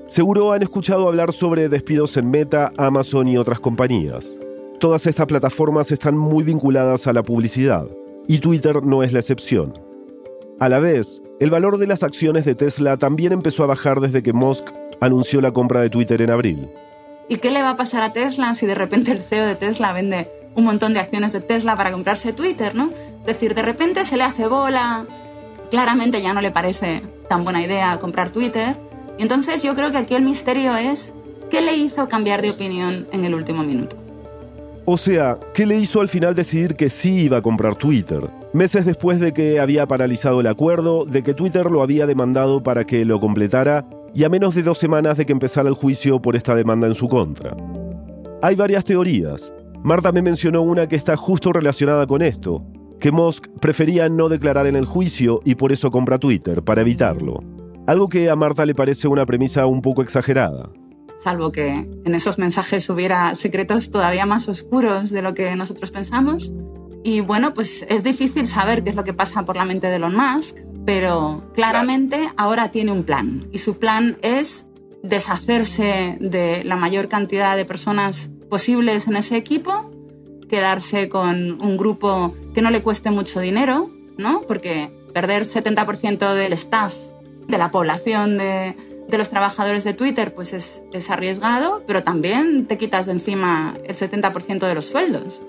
Seguro 0.06 0.52
han 0.52 0.62
escuchado 0.62 1.08
hablar 1.08 1.32
sobre 1.32 1.68
despidos 1.68 2.16
en 2.16 2.30
Meta, 2.30 2.70
Amazon 2.76 3.26
y 3.26 3.36
otras 3.36 3.58
compañías. 3.58 4.36
Todas 4.80 5.06
estas 5.06 5.26
plataformas 5.26 5.92
están 5.92 6.16
muy 6.16 6.42
vinculadas 6.42 7.06
a 7.06 7.12
la 7.12 7.22
publicidad, 7.22 7.86
y 8.26 8.38
Twitter 8.38 8.82
no 8.82 9.02
es 9.02 9.12
la 9.12 9.18
excepción. 9.18 9.74
A 10.58 10.70
la 10.70 10.78
vez, 10.78 11.20
el 11.38 11.50
valor 11.50 11.76
de 11.76 11.86
las 11.86 12.02
acciones 12.02 12.46
de 12.46 12.54
Tesla 12.54 12.96
también 12.96 13.32
empezó 13.32 13.62
a 13.62 13.66
bajar 13.66 14.00
desde 14.00 14.22
que 14.22 14.32
Musk 14.32 14.70
anunció 15.02 15.42
la 15.42 15.52
compra 15.52 15.82
de 15.82 15.90
Twitter 15.90 16.22
en 16.22 16.30
abril. 16.30 16.70
¿Y 17.28 17.36
qué 17.36 17.50
le 17.50 17.60
va 17.60 17.70
a 17.70 17.76
pasar 17.76 18.02
a 18.02 18.14
Tesla 18.14 18.54
si 18.54 18.64
de 18.64 18.74
repente 18.74 19.12
el 19.12 19.22
CEO 19.22 19.46
de 19.46 19.54
Tesla 19.54 19.92
vende 19.92 20.30
un 20.54 20.64
montón 20.64 20.94
de 20.94 21.00
acciones 21.00 21.32
de 21.34 21.42
Tesla 21.42 21.76
para 21.76 21.92
comprarse 21.92 22.32
Twitter, 22.32 22.74
¿no? 22.74 22.90
Es 23.20 23.26
decir, 23.26 23.54
de 23.54 23.60
repente 23.60 24.06
se 24.06 24.16
le 24.16 24.22
hace 24.22 24.48
bola, 24.48 25.04
claramente 25.70 26.22
ya 26.22 26.32
no 26.32 26.40
le 26.40 26.52
parece 26.52 27.02
tan 27.28 27.44
buena 27.44 27.62
idea 27.62 27.98
comprar 27.98 28.30
Twitter. 28.30 28.76
Y 29.18 29.22
entonces 29.24 29.62
yo 29.62 29.74
creo 29.74 29.92
que 29.92 29.98
aquí 29.98 30.14
el 30.14 30.22
misterio 30.22 30.74
es 30.74 31.12
qué 31.50 31.60
le 31.60 31.76
hizo 31.76 32.08
cambiar 32.08 32.40
de 32.40 32.48
opinión 32.48 33.08
en 33.12 33.26
el 33.26 33.34
último 33.34 33.62
minuto. 33.62 33.99
O 34.86 34.96
sea, 34.96 35.38
¿qué 35.54 35.66
le 35.66 35.78
hizo 35.78 36.00
al 36.00 36.08
final 36.08 36.34
decidir 36.34 36.74
que 36.74 36.88
sí 36.88 37.22
iba 37.24 37.38
a 37.38 37.42
comprar 37.42 37.76
Twitter? 37.76 38.22
Meses 38.52 38.86
después 38.86 39.20
de 39.20 39.32
que 39.32 39.60
había 39.60 39.86
paralizado 39.86 40.40
el 40.40 40.46
acuerdo, 40.46 41.04
de 41.04 41.22
que 41.22 41.34
Twitter 41.34 41.70
lo 41.70 41.82
había 41.82 42.06
demandado 42.06 42.62
para 42.62 42.84
que 42.84 43.04
lo 43.04 43.20
completara 43.20 43.86
y 44.14 44.24
a 44.24 44.28
menos 44.28 44.54
de 44.54 44.62
dos 44.62 44.78
semanas 44.78 45.16
de 45.16 45.26
que 45.26 45.32
empezara 45.32 45.68
el 45.68 45.74
juicio 45.74 46.20
por 46.20 46.34
esta 46.34 46.54
demanda 46.54 46.86
en 46.86 46.94
su 46.94 47.08
contra. 47.08 47.56
Hay 48.42 48.56
varias 48.56 48.84
teorías. 48.84 49.52
Marta 49.82 50.12
me 50.12 50.22
mencionó 50.22 50.62
una 50.62 50.88
que 50.88 50.96
está 50.96 51.16
justo 51.16 51.52
relacionada 51.52 52.06
con 52.06 52.22
esto, 52.22 52.64
que 52.98 53.12
Musk 53.12 53.48
prefería 53.60 54.08
no 54.08 54.28
declarar 54.28 54.66
en 54.66 54.76
el 54.76 54.86
juicio 54.86 55.40
y 55.44 55.54
por 55.54 55.72
eso 55.72 55.90
compra 55.90 56.18
Twitter, 56.18 56.62
para 56.62 56.80
evitarlo. 56.80 57.42
Algo 57.86 58.08
que 58.08 58.28
a 58.30 58.36
Marta 58.36 58.66
le 58.66 58.74
parece 58.74 59.08
una 59.08 59.26
premisa 59.26 59.66
un 59.66 59.82
poco 59.82 60.02
exagerada. 60.02 60.70
Salvo 61.22 61.52
que 61.52 61.70
en 61.70 62.14
esos 62.14 62.38
mensajes 62.38 62.88
hubiera 62.88 63.34
secretos 63.34 63.90
todavía 63.90 64.24
más 64.26 64.48
oscuros 64.48 65.10
de 65.10 65.22
lo 65.22 65.34
que 65.34 65.54
nosotros 65.54 65.90
pensamos. 65.90 66.50
Y 67.04 67.20
bueno, 67.20 67.54
pues 67.54 67.84
es 67.88 68.04
difícil 68.04 68.46
saber 68.46 68.82
qué 68.82 68.90
es 68.90 68.96
lo 68.96 69.04
que 69.04 69.14
pasa 69.14 69.44
por 69.44 69.56
la 69.56 69.64
mente 69.64 69.88
de 69.88 69.96
Elon 69.96 70.14
Musk, 70.16 70.58
pero 70.86 71.50
claramente 71.54 72.30
ahora 72.36 72.70
tiene 72.70 72.92
un 72.92 73.04
plan. 73.04 73.46
Y 73.52 73.58
su 73.58 73.78
plan 73.78 74.16
es 74.22 74.66
deshacerse 75.02 76.16
de 76.20 76.64
la 76.64 76.76
mayor 76.76 77.08
cantidad 77.08 77.56
de 77.56 77.64
personas 77.64 78.30
posibles 78.48 79.06
en 79.06 79.16
ese 79.16 79.36
equipo 79.36 79.90
quedarse 80.48 81.08
con 81.08 81.62
un 81.62 81.76
grupo 81.76 82.34
que 82.54 82.60
no 82.60 82.70
le 82.70 82.82
cueste 82.82 83.10
mucho 83.10 83.40
dinero, 83.40 83.90
¿no? 84.18 84.40
Porque 84.42 84.90
perder 85.14 85.44
70% 85.44 86.34
del 86.34 86.52
staff, 86.54 86.94
de 87.46 87.56
la 87.56 87.70
población 87.70 88.36
de, 88.36 88.76
de 89.10 89.18
los 89.18 89.28
trabajadores 89.28 89.84
de 89.84 89.94
Twitter, 89.94 90.34
pues 90.34 90.52
es, 90.52 90.82
es 90.92 91.10
arriesgado, 91.10 91.82
pero 91.86 92.02
también 92.02 92.66
te 92.66 92.78
quitas 92.78 93.06
de 93.06 93.12
encima 93.12 93.74
el 93.84 93.96
70% 93.96 94.66
de 94.66 94.74
los 94.74 94.86
sueldos. 94.86 95.42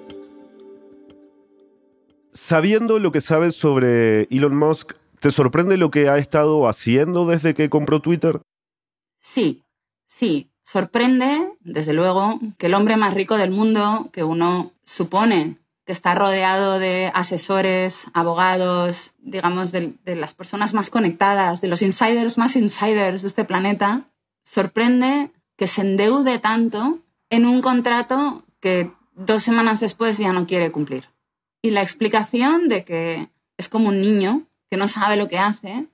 Sabiendo 2.33 2.99
lo 2.99 3.11
que 3.11 3.21
sabes 3.21 3.55
sobre 3.55 4.23
Elon 4.23 4.55
Musk, 4.55 4.93
¿te 5.19 5.31
sorprende 5.31 5.77
lo 5.77 5.91
que 5.91 6.09
ha 6.09 6.17
estado 6.17 6.67
haciendo 6.67 7.25
desde 7.25 7.53
que 7.53 7.69
compró 7.69 8.01
Twitter? 8.01 8.41
Sí, 9.19 9.63
sí. 10.07 10.47
Sorprende, 10.63 11.51
desde 11.59 11.91
luego, 11.91 12.39
que 12.57 12.67
el 12.67 12.73
hombre 12.75 12.95
más 12.95 13.13
rico 13.13 13.37
del 13.37 13.51
mundo, 13.51 14.09
que 14.13 14.23
uno 14.23 14.71
supone 14.85 15.57
está 15.91 16.15
rodeado 16.15 16.79
de 16.79 17.11
asesores, 17.13 18.05
abogados, 18.13 19.13
digamos, 19.19 19.71
de, 19.71 19.93
de, 20.03 20.15
las 20.15 20.33
personas 20.33 20.73
más 20.73 20.89
conectadas, 20.89 21.61
de 21.61 21.67
los 21.67 21.81
insiders 21.81 22.37
más 22.37 22.55
insiders 22.55 23.21
de 23.21 23.27
este 23.27 23.45
planeta, 23.45 24.09
sorprende 24.43 25.31
que 25.57 25.67
se 25.67 25.81
endeude 25.81 26.39
tanto 26.39 26.99
en 27.29 27.45
un 27.45 27.61
contrato 27.61 28.43
que 28.59 28.91
dos 29.13 29.43
semanas 29.43 29.79
después 29.79 30.17
ya 30.17 30.33
no 30.33 30.47
quiere 30.47 30.71
cumplir. 30.71 31.09
Y 31.61 31.71
la 31.71 31.81
explicación 31.81 32.69
de 32.69 32.83
que 32.83 33.29
es 33.57 33.69
como 33.69 33.89
un 33.89 34.01
niño 34.01 34.47
que 34.69 34.77
no 34.77 34.87
sabe 34.87 35.17
lo 35.17 35.27
que 35.27 35.39
hace 35.39 35.87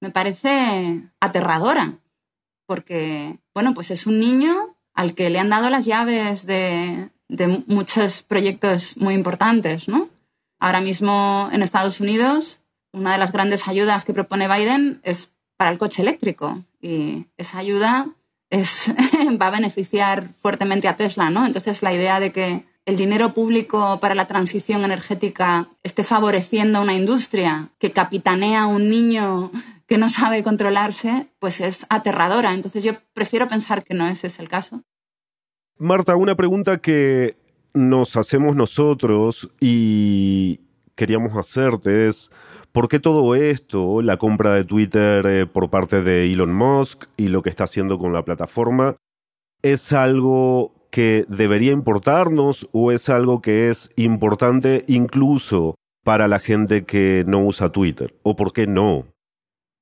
me 0.00 0.10
parece 0.10 1.02
aterradora, 1.20 1.94
porque, 2.66 3.38
bueno, 3.54 3.74
pues 3.74 3.90
es 3.90 4.06
un 4.06 4.20
niño 4.20 4.76
al 4.94 5.14
que 5.14 5.30
le 5.30 5.38
han 5.38 5.48
dado 5.48 5.70
las 5.70 5.86
llaves 5.86 6.46
de, 6.46 7.10
de 7.28 7.64
muchos 7.66 8.22
proyectos 8.22 8.96
muy 8.96 9.14
importantes, 9.14 9.88
¿no? 9.88 10.08
Ahora 10.58 10.80
mismo 10.80 11.48
en 11.52 11.62
Estados 11.62 12.00
Unidos, 12.00 12.62
una 12.92 13.12
de 13.12 13.18
las 13.18 13.32
grandes 13.32 13.68
ayudas 13.68 14.04
que 14.04 14.14
propone 14.14 14.48
Biden 14.48 15.00
es 15.02 15.32
para 15.56 15.70
el 15.70 15.78
coche 15.78 16.02
eléctrico 16.02 16.64
y 16.80 17.26
esa 17.36 17.58
ayuda 17.58 18.08
es, 18.50 18.88
va 19.40 19.48
a 19.48 19.52
beneficiar 19.52 20.28
fuertemente 20.40 20.88
a 20.88 20.96
Tesla, 20.96 21.30
¿no? 21.30 21.46
Entonces 21.46 21.82
la 21.82 21.92
idea 21.92 22.18
de 22.20 22.32
que 22.32 22.64
el 22.86 22.96
dinero 22.96 23.34
público 23.34 24.00
para 24.00 24.14
la 24.14 24.26
transición 24.26 24.82
energética 24.82 25.68
esté 25.82 26.04
favoreciendo 26.04 26.78
a 26.78 26.82
una 26.82 26.94
industria 26.94 27.68
que 27.78 27.92
capitanea 27.92 28.62
a 28.62 28.66
un 28.66 28.88
niño 28.88 29.52
que 29.86 29.98
no 29.98 30.08
sabe 30.08 30.42
controlarse, 30.42 31.26
pues 31.38 31.60
es 31.60 31.86
aterradora. 31.90 32.54
Entonces 32.54 32.82
yo 32.82 32.92
prefiero 33.12 33.46
pensar 33.46 33.84
que 33.84 33.94
no 33.94 34.08
ese 34.08 34.28
es 34.28 34.38
el 34.38 34.48
caso. 34.48 34.82
Marta, 35.80 36.16
una 36.16 36.34
pregunta 36.34 36.78
que 36.78 37.36
nos 37.72 38.16
hacemos 38.16 38.56
nosotros 38.56 39.48
y 39.60 40.58
queríamos 40.96 41.36
hacerte 41.36 42.08
es, 42.08 42.32
¿por 42.72 42.88
qué 42.88 42.98
todo 42.98 43.36
esto, 43.36 44.02
la 44.02 44.16
compra 44.16 44.54
de 44.54 44.64
Twitter 44.64 45.24
eh, 45.26 45.46
por 45.46 45.70
parte 45.70 46.02
de 46.02 46.32
Elon 46.32 46.52
Musk 46.52 47.04
y 47.16 47.28
lo 47.28 47.42
que 47.42 47.50
está 47.50 47.62
haciendo 47.62 47.96
con 47.96 48.12
la 48.12 48.24
plataforma, 48.24 48.96
es 49.62 49.92
algo 49.92 50.74
que 50.90 51.24
debería 51.28 51.70
importarnos 51.70 52.68
o 52.72 52.90
es 52.90 53.08
algo 53.08 53.40
que 53.40 53.70
es 53.70 53.88
importante 53.94 54.82
incluso 54.88 55.76
para 56.02 56.26
la 56.26 56.40
gente 56.40 56.84
que 56.84 57.22
no 57.28 57.44
usa 57.44 57.70
Twitter? 57.70 58.18
¿O 58.24 58.34
por 58.34 58.52
qué 58.52 58.66
no? 58.66 59.06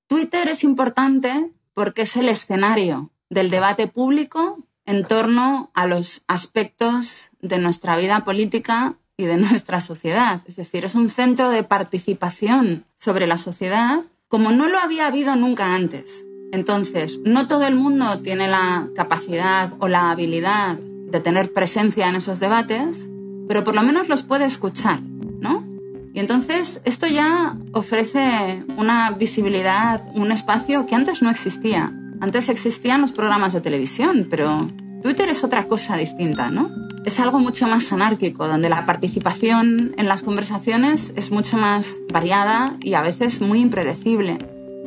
Twitter 0.08 0.48
es 0.48 0.62
importante 0.62 1.54
porque 1.72 2.02
es 2.02 2.16
el 2.16 2.28
escenario 2.28 3.12
del 3.30 3.48
debate 3.50 3.86
público 3.88 4.58
en 4.86 5.04
torno 5.04 5.70
a 5.74 5.86
los 5.86 6.22
aspectos 6.28 7.30
de 7.40 7.58
nuestra 7.58 7.96
vida 7.96 8.24
política 8.24 8.94
y 9.16 9.24
de 9.24 9.36
nuestra 9.36 9.80
sociedad. 9.80 10.40
Es 10.46 10.56
decir, 10.56 10.84
es 10.84 10.94
un 10.94 11.10
centro 11.10 11.50
de 11.50 11.62
participación 11.62 12.84
sobre 12.94 13.26
la 13.26 13.36
sociedad 13.36 14.02
como 14.28 14.50
no 14.50 14.68
lo 14.68 14.78
había 14.78 15.06
habido 15.06 15.36
nunca 15.36 15.74
antes. 15.74 16.24
Entonces, 16.52 17.20
no 17.24 17.48
todo 17.48 17.66
el 17.66 17.74
mundo 17.74 18.20
tiene 18.20 18.48
la 18.48 18.88
capacidad 18.94 19.72
o 19.78 19.88
la 19.88 20.10
habilidad 20.10 20.76
de 20.76 21.20
tener 21.20 21.52
presencia 21.52 22.08
en 22.08 22.16
esos 22.16 22.40
debates, 22.40 23.08
pero 23.48 23.64
por 23.64 23.74
lo 23.74 23.82
menos 23.82 24.08
los 24.08 24.22
puede 24.22 24.46
escuchar, 24.46 25.00
¿no? 25.00 25.64
Y 26.12 26.20
entonces 26.20 26.80
esto 26.84 27.06
ya 27.06 27.56
ofrece 27.72 28.64
una 28.78 29.10
visibilidad, 29.10 30.02
un 30.14 30.32
espacio 30.32 30.86
que 30.86 30.94
antes 30.94 31.20
no 31.20 31.30
existía. 31.30 31.92
Antes 32.20 32.48
existían 32.48 33.00
los 33.00 33.12
programas 33.12 33.52
de 33.52 33.60
televisión, 33.60 34.26
pero 34.30 34.70
Twitter 35.02 35.28
es 35.28 35.44
otra 35.44 35.66
cosa 35.68 35.96
distinta, 35.96 36.50
¿no? 36.50 36.70
Es 37.04 37.20
algo 37.20 37.38
mucho 37.38 37.68
más 37.68 37.92
anárquico, 37.92 38.48
donde 38.48 38.68
la 38.68 38.86
participación 38.86 39.94
en 39.96 40.08
las 40.08 40.22
conversaciones 40.22 41.12
es 41.14 41.30
mucho 41.30 41.56
más 41.56 41.94
variada 42.12 42.76
y 42.82 42.94
a 42.94 43.02
veces 43.02 43.40
muy 43.40 43.60
impredecible. 43.60 44.38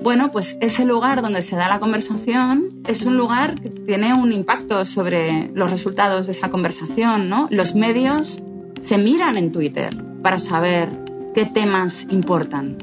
Bueno, 0.01 0.31
pues 0.31 0.57
ese 0.59 0.85
lugar 0.85 1.21
donde 1.21 1.41
se 1.41 1.55
da 1.55 1.69
la 1.69 1.79
conversación 1.79 2.81
es 2.87 3.03
un 3.03 3.17
lugar 3.17 3.59
que 3.61 3.69
tiene 3.69 4.13
un 4.13 4.31
impacto 4.31 4.83
sobre 4.85 5.49
los 5.53 5.69
resultados 5.69 6.25
de 6.25 6.33
esa 6.33 6.49
conversación, 6.49 7.29
¿no? 7.29 7.47
Los 7.51 7.75
medios 7.75 8.41
se 8.81 8.97
miran 8.97 9.37
en 9.37 9.51
Twitter 9.51 9.95
para 10.21 10.39
saber 10.39 10.89
qué 11.33 11.45
temas 11.45 12.05
importan. 12.09 12.77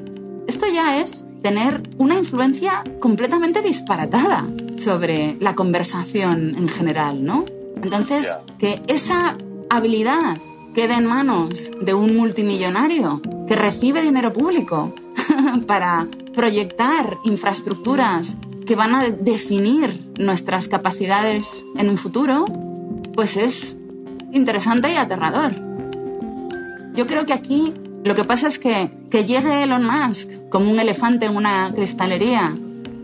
Esto 0.47 0.67
ya 0.73 1.01
es 1.01 1.26
tener 1.47 1.81
una 1.97 2.17
influencia 2.17 2.83
completamente 2.99 3.63
disparatada 3.63 4.49
sobre 4.77 5.37
la 5.39 5.55
conversación 5.55 6.57
en 6.59 6.67
general, 6.67 7.25
¿no? 7.25 7.45
Entonces, 7.81 8.29
que 8.59 8.83
esa 8.89 9.39
habilidad 9.71 10.39
quede 10.75 10.95
en 10.95 11.07
manos 11.07 11.71
de 11.81 11.95
un 11.95 12.17
multimillonario 12.17 13.23
que 13.47 13.55
recibe 13.55 14.03
dinero 14.03 14.33
público 14.33 14.93
para 15.69 16.09
proyectar 16.35 17.17
infraestructuras 17.23 18.37
que 18.67 18.75
van 18.75 18.97
a 18.97 19.09
definir 19.09 20.13
nuestras 20.19 20.67
capacidades 20.67 21.65
en 21.79 21.91
un 21.91 21.97
futuro, 21.97 22.47
pues 23.15 23.37
es 23.37 23.77
interesante 24.33 24.93
y 24.93 24.97
aterrador. 24.97 25.53
Yo 26.97 27.07
creo 27.07 27.25
que 27.25 27.35
aquí 27.35 27.73
lo 28.03 28.17
que 28.17 28.25
pasa 28.25 28.49
es 28.49 28.59
que 28.59 28.91
que 29.17 29.25
llegue 29.25 29.63
Elon 29.63 29.83
Musk 29.83 30.29
como 30.51 30.71
un 30.71 30.79
elefante 30.79 31.25
en 31.25 31.37
una 31.37 31.73
cristalería 31.75 32.55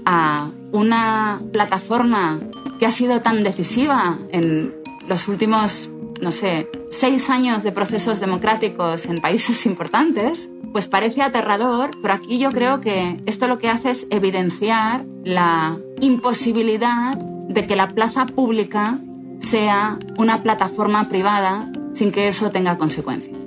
a 0.05 0.51
una 0.70 1.40
plataforma 1.55 2.38
que 2.79 2.85
ha 2.85 2.90
sido 2.90 3.22
tan 3.22 3.42
decisiva 3.42 4.18
en 4.31 4.75
los 5.09 5.27
últimos, 5.27 5.88
no 6.20 6.31
sé, 6.31 6.68
seis 6.90 7.31
años 7.31 7.62
de 7.62 7.72
procesos 7.72 8.20
democráticos 8.20 9.07
en 9.07 9.22
países 9.22 9.64
importantes, 9.72 10.51
pues 10.75 10.87
parece 10.87 11.22
aterrador, 11.22 11.92
pero 12.03 12.12
aquí 12.12 12.38
yo 12.38 12.53
creo 12.53 12.83
que 12.83 13.22
esto 13.25 13.48
lo 13.48 13.57
que 13.57 13.70
hace 13.70 13.92
es 13.92 14.07
evidenciar 14.11 15.07
la 15.25 15.79
imposibilidad 16.03 17.16
de 17.16 17.66
que 17.66 17.75
la 17.75 17.88
plaza 17.88 18.27
pública 18.27 18.98
sea 19.38 19.98
una 20.18 20.42
plataforma 20.42 21.09
privada 21.09 21.72
sin 21.94 22.12
que 22.12 22.29
eso 22.29 22.51
tenga 22.51 22.77
consecuencias. 22.77 23.41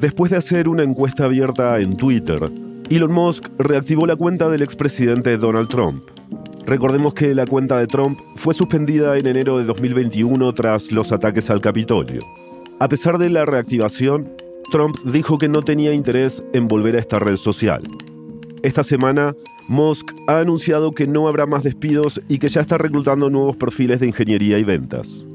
Después 0.00 0.30
de 0.30 0.36
hacer 0.36 0.68
una 0.68 0.82
encuesta 0.82 1.24
abierta 1.24 1.80
en 1.80 1.96
Twitter, 1.96 2.52
Elon 2.90 3.12
Musk 3.12 3.48
reactivó 3.58 4.06
la 4.06 4.14
cuenta 4.14 4.50
del 4.50 4.60
expresidente 4.60 5.38
Donald 5.38 5.68
Trump. 5.68 6.04
Recordemos 6.66 7.14
que 7.14 7.34
la 7.34 7.46
cuenta 7.46 7.78
de 7.78 7.86
Trump 7.86 8.18
fue 8.34 8.52
suspendida 8.52 9.16
en 9.16 9.26
enero 9.26 9.56
de 9.56 9.64
2021 9.64 10.52
tras 10.52 10.92
los 10.92 11.12
ataques 11.12 11.48
al 11.48 11.62
Capitolio. 11.62 12.20
A 12.78 12.88
pesar 12.88 13.16
de 13.16 13.30
la 13.30 13.46
reactivación, 13.46 14.30
Trump 14.70 14.98
dijo 15.04 15.38
que 15.38 15.48
no 15.48 15.62
tenía 15.62 15.94
interés 15.94 16.44
en 16.52 16.68
volver 16.68 16.96
a 16.96 17.00
esta 17.00 17.18
red 17.18 17.36
social. 17.36 17.82
Esta 18.62 18.84
semana, 18.84 19.34
Musk 19.66 20.10
ha 20.26 20.40
anunciado 20.40 20.92
que 20.92 21.06
no 21.06 21.26
habrá 21.26 21.46
más 21.46 21.62
despidos 21.62 22.20
y 22.28 22.38
que 22.38 22.48
ya 22.48 22.60
está 22.60 22.76
reclutando 22.76 23.30
nuevos 23.30 23.56
perfiles 23.56 24.00
de 24.00 24.08
ingeniería 24.08 24.58
y 24.58 24.64
ventas. 24.64 25.26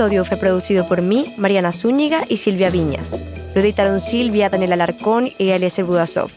Episodio 0.00 0.24
fue 0.24 0.38
producido 0.38 0.88
por 0.88 1.02
mí, 1.02 1.34
Mariana 1.36 1.72
Zúñiga 1.72 2.22
y 2.26 2.38
Silvia 2.38 2.70
Viñas. 2.70 3.20
Lo 3.54 3.60
editaron 3.60 4.00
Silvia, 4.00 4.48
Daniel 4.48 4.72
Alarcón 4.72 5.30
y 5.36 5.50
Alice 5.50 5.82
Budasov. 5.82 6.30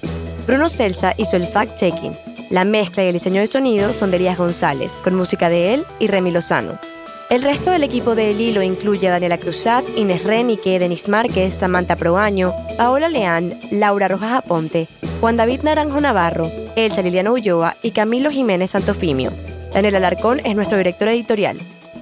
Bruno 0.46 0.68
Celsa 0.68 1.14
hizo 1.16 1.38
el 1.38 1.48
fact-checking. 1.48 2.12
La 2.50 2.66
mezcla 2.66 3.06
y 3.06 3.08
el 3.08 3.14
diseño 3.14 3.40
de 3.40 3.48
sonido 3.48 3.94
son 3.94 4.12
de 4.12 4.18
Elías 4.18 4.38
González, 4.38 4.98
con 5.02 5.16
música 5.16 5.48
de 5.48 5.76
él 5.76 5.86
y 5.98 6.08
Remy 6.08 6.32
Lozano. 6.32 6.78
El 7.30 7.42
resto 7.42 7.72
del 7.72 7.86
equipo 7.86 8.16
de 8.16 8.32
El 8.32 8.42
Hilo 8.42 8.62
incluye 8.62 9.08
a 9.08 9.12
Daniela 9.12 9.38
Cruzat, 9.38 9.86
Inés 9.96 10.26
Renique, 10.26 10.78
Denis 10.78 11.08
Márquez, 11.08 11.54
Samantha 11.54 11.96
Proaño, 11.96 12.54
Paola 12.76 13.08
Leán, 13.08 13.58
Laura 13.72 14.10
Rojas 14.10 14.34
Aponte, 14.34 14.90
Juan 15.22 15.38
David 15.38 15.62
Naranjo 15.62 16.02
Navarro, 16.02 16.52
Elsa 16.76 17.02
Liliana 17.02 17.32
Ulloa 17.32 17.78
y 17.82 17.92
Camilo 17.92 18.30
Jiménez 18.30 18.72
Santofimio. 18.72 19.32
Daniel 19.74 19.96
Alarcón 19.96 20.42
es 20.44 20.54
nuestro 20.54 20.78
director 20.78 21.08
editorial. 21.08 21.58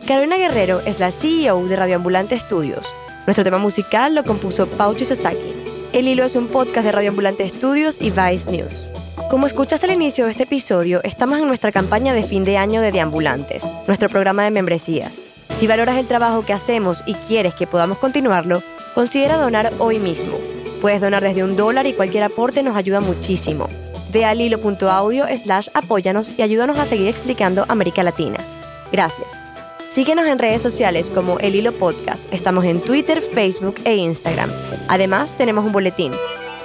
Carolina 0.07 0.37
Guerrero 0.37 0.81
es 0.85 0.99
la 0.99 1.11
CEO 1.11 1.65
de 1.67 1.75
Radioambulante 1.75 2.35
Estudios. 2.35 2.91
Nuestro 3.27 3.43
tema 3.43 3.59
musical 3.59 4.15
lo 4.15 4.23
compuso 4.23 4.65
Pauchi 4.65 5.05
Sasaki. 5.05 5.53
El 5.93 6.07
Hilo 6.07 6.25
es 6.25 6.35
un 6.35 6.47
podcast 6.47 6.85
de 6.85 6.91
Radio 6.91 7.09
Ambulante 7.09 7.43
Estudios 7.43 7.97
y 8.01 8.09
Vice 8.09 8.49
News. 8.49 8.81
Como 9.29 9.45
escuchaste 9.45 9.85
al 9.85 9.93
inicio 9.93 10.25
de 10.25 10.31
este 10.31 10.43
episodio, 10.43 11.01
estamos 11.03 11.39
en 11.39 11.47
nuestra 11.47 11.71
campaña 11.71 12.13
de 12.13 12.23
fin 12.23 12.43
de 12.43 12.57
año 12.57 12.81
de 12.81 12.91
Deambulantes, 12.91 13.63
nuestro 13.87 14.09
programa 14.09 14.43
de 14.43 14.51
membresías. 14.51 15.13
Si 15.59 15.67
valoras 15.67 15.97
el 15.97 16.07
trabajo 16.07 16.43
que 16.43 16.53
hacemos 16.53 17.03
y 17.05 17.13
quieres 17.13 17.53
que 17.53 17.67
podamos 17.67 17.99
continuarlo, 17.99 18.63
considera 18.95 19.37
donar 19.37 19.71
hoy 19.77 19.99
mismo. 19.99 20.37
Puedes 20.81 20.99
donar 20.99 21.21
desde 21.21 21.43
un 21.43 21.55
dólar 21.55 21.85
y 21.85 21.93
cualquier 21.93 22.23
aporte 22.23 22.63
nos 22.63 22.75
ayuda 22.75 23.01
muchísimo. 23.01 23.69
Ve 24.11 24.25
al 24.25 24.41
hilo.audio 24.41 25.25
slash 25.37 25.67
apóyanos 25.73 26.31
y 26.37 26.41
ayúdanos 26.41 26.79
a 26.79 26.85
seguir 26.85 27.07
explicando 27.07 27.65
América 27.69 28.01
Latina. 28.03 28.39
Gracias. 28.91 29.50
Síguenos 29.91 30.25
en 30.25 30.39
redes 30.39 30.61
sociales 30.61 31.09
como 31.09 31.37
El 31.39 31.53
Hilo 31.53 31.73
Podcast. 31.73 32.33
Estamos 32.33 32.63
en 32.63 32.79
Twitter, 32.79 33.21
Facebook 33.21 33.75
e 33.83 33.97
Instagram. 33.97 34.49
Además, 34.87 35.37
tenemos 35.37 35.65
un 35.65 35.73
boletín. 35.73 36.13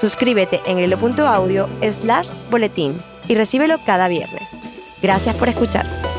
Suscríbete 0.01 0.61
en 0.65 0.79
hilo.audio 0.79 1.69
slash 1.83 2.29
boletín 2.53 2.97
y 3.27 3.35
recíbelo 3.35 3.79
cada 3.85 4.07
viernes. 4.07 4.51
Gracias 5.03 5.35
por 5.35 5.49
escuchar. 5.49 6.16